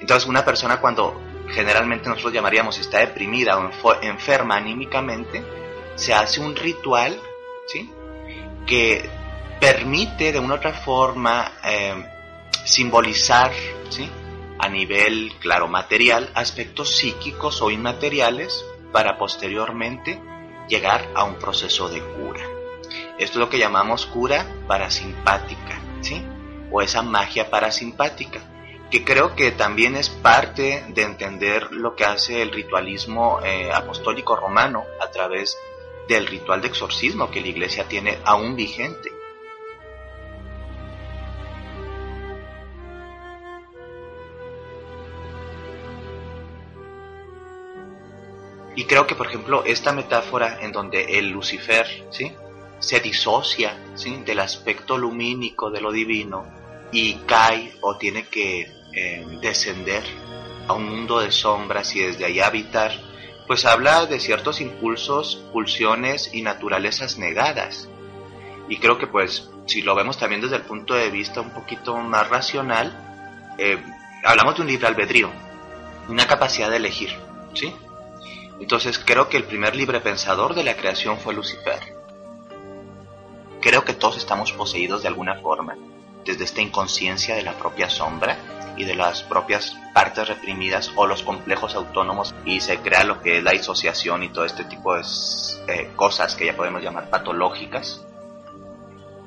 [0.00, 5.44] Entonces, una persona cuando generalmente nosotros llamaríamos está deprimida o enferma anímicamente,
[5.94, 7.18] se hace un ritual,
[7.66, 7.90] ¿sí?
[8.66, 9.08] Que
[9.60, 12.04] permite de una u otra forma em,
[12.64, 13.52] simbolizar,
[13.88, 14.08] ¿sí?
[14.58, 20.20] A nivel, claro, material, aspectos psíquicos o inmateriales para posteriormente
[20.68, 22.42] llegar a un proceso de cura.
[23.18, 26.24] Esto es lo que llamamos cura parasimpática, ¿sí?
[26.70, 28.40] O esa magia parasimpática
[28.90, 34.36] que creo que también es parte de entender lo que hace el ritualismo eh, apostólico
[34.36, 35.58] romano a través
[36.08, 39.10] del ritual de exorcismo que la iglesia tiene aún vigente.
[48.76, 52.32] Y creo que, por ejemplo, esta metáfora en donde el Lucifer ¿sí?
[52.80, 54.22] se disocia ¿sí?
[54.26, 60.04] del aspecto lumínico de lo divino y cae o tiene que eh, descender
[60.68, 62.92] a un mundo de sombras y desde allá habitar,
[63.46, 67.88] pues habla de ciertos impulsos, pulsiones y naturalezas negadas.
[68.68, 71.96] Y creo que pues si lo vemos también desde el punto de vista un poquito
[71.96, 73.78] más racional, eh,
[74.24, 75.30] hablamos de un libre albedrío,
[76.08, 77.14] una capacidad de elegir,
[77.54, 77.74] ¿sí?
[78.60, 81.80] Entonces creo que el primer libre pensador de la creación fue Lucifer.
[83.60, 85.76] Creo que todos estamos poseídos de alguna forma,
[86.24, 88.38] desde esta inconsciencia de la propia sombra
[88.76, 93.38] y de las propias partes reprimidas o los complejos autónomos y se crea lo que
[93.38, 95.02] es la disociación y todo este tipo de
[95.68, 98.04] eh, cosas que ya podemos llamar patológicas.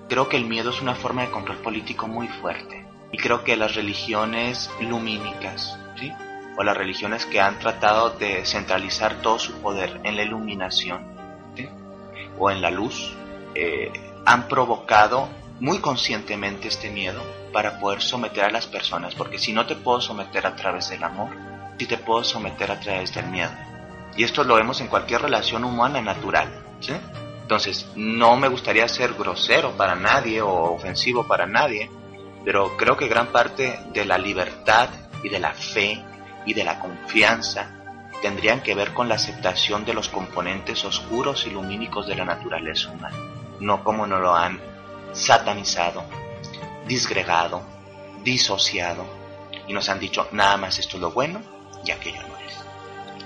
[0.09, 3.55] Creo que el miedo es una forma de control político muy fuerte y creo que
[3.55, 6.11] las religiones lumínicas, ¿sí?
[6.57, 11.15] o las religiones que han tratado de centralizar todo su poder en la iluminación
[12.39, 13.15] o en la luz,
[13.55, 13.91] eh,
[14.25, 15.27] han provocado
[15.59, 20.01] muy conscientemente este miedo para poder someter a las personas, porque si no te puedo
[20.01, 21.29] someter a través del amor,
[21.79, 23.51] si te puedo someter a través del miedo.
[24.15, 26.47] Y esto lo vemos en cualquier relación humana natural.
[27.41, 31.89] Entonces, no me gustaría ser grosero para nadie o ofensivo para nadie,
[32.43, 34.89] pero creo que gran parte de la libertad
[35.23, 36.03] y de la fe
[36.45, 37.71] y de la confianza
[38.21, 42.91] tendrían que ver con la aceptación de los componentes oscuros y lumínicos de la naturaleza
[42.91, 43.17] humana,
[43.59, 44.59] no como nos lo han
[45.13, 46.03] satanizado,
[46.87, 47.63] disgregado,
[48.23, 49.05] disociado
[49.67, 51.41] y nos han dicho nada más esto es lo bueno
[51.85, 52.53] y aquello no es.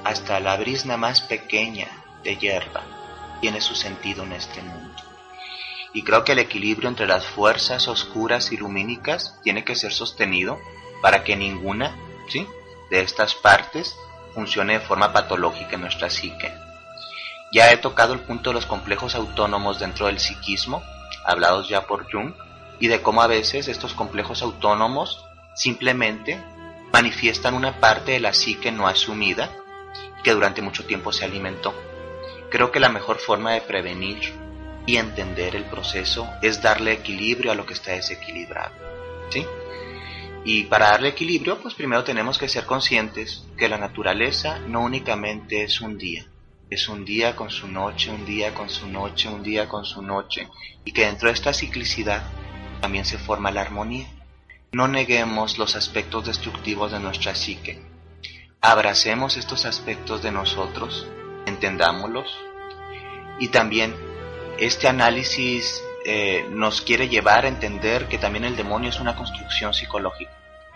[0.03, 1.87] Hasta la brisna más pequeña
[2.23, 2.83] de hierba
[3.41, 5.01] tiene su sentido en este mundo.
[5.93, 10.57] Y creo que el equilibrio entre las fuerzas oscuras y lumínicas tiene que ser sostenido
[11.01, 11.95] para que ninguna,
[12.89, 13.97] de estas partes
[14.33, 16.53] funcione de forma patológica en nuestra psique.
[17.51, 20.81] Ya he tocado el punto de los complejos autónomos dentro del psiquismo,
[21.25, 22.33] hablados ya por Jung,
[22.79, 25.23] y de cómo a veces estos complejos autónomos
[25.55, 26.39] simplemente
[26.91, 29.51] manifiestan una parte de la psique no asumida
[30.23, 31.73] que durante mucho tiempo se alimentó.
[32.49, 34.33] Creo que la mejor forma de prevenir
[34.85, 38.73] y entender el proceso es darle equilibrio a lo que está desequilibrado.
[39.29, 39.45] ¿Sí?
[40.43, 45.63] Y para darle equilibrio, pues primero tenemos que ser conscientes que la naturaleza no únicamente
[45.63, 46.25] es un día,
[46.71, 50.01] es un día con su noche, un día con su noche, un día con su
[50.01, 50.47] noche,
[50.85, 52.23] y que dentro de esta ciclicidad
[52.79, 54.07] también se forma la armonía.
[54.71, 57.83] No neguemos los aspectos destructivos de nuestra psique.
[58.61, 61.05] Abracemos estos aspectos de nosotros,
[61.45, 62.33] entendámoslos,
[63.37, 63.93] y también
[64.57, 69.73] este análisis eh, nos quiere llevar a entender que también el demonio es una construcción
[69.73, 70.31] psicológica.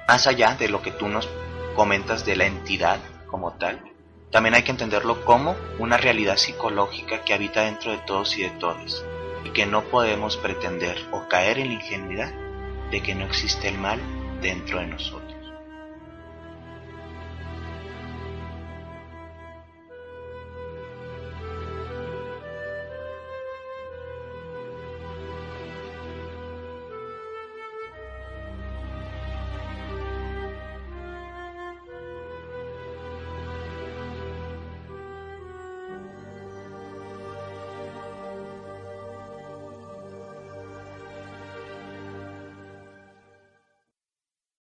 [0.09, 1.29] Más allá de lo que tú nos
[1.73, 3.94] comentas de la entidad como tal,
[4.35, 8.49] también hay que entenderlo como una realidad psicológica que habita dentro de todos y de
[8.49, 9.05] todas,
[9.45, 12.33] y que no podemos pretender o caer en la ingenuidad
[12.91, 13.97] de que no existe el mal
[14.41, 15.24] dentro de nosotros.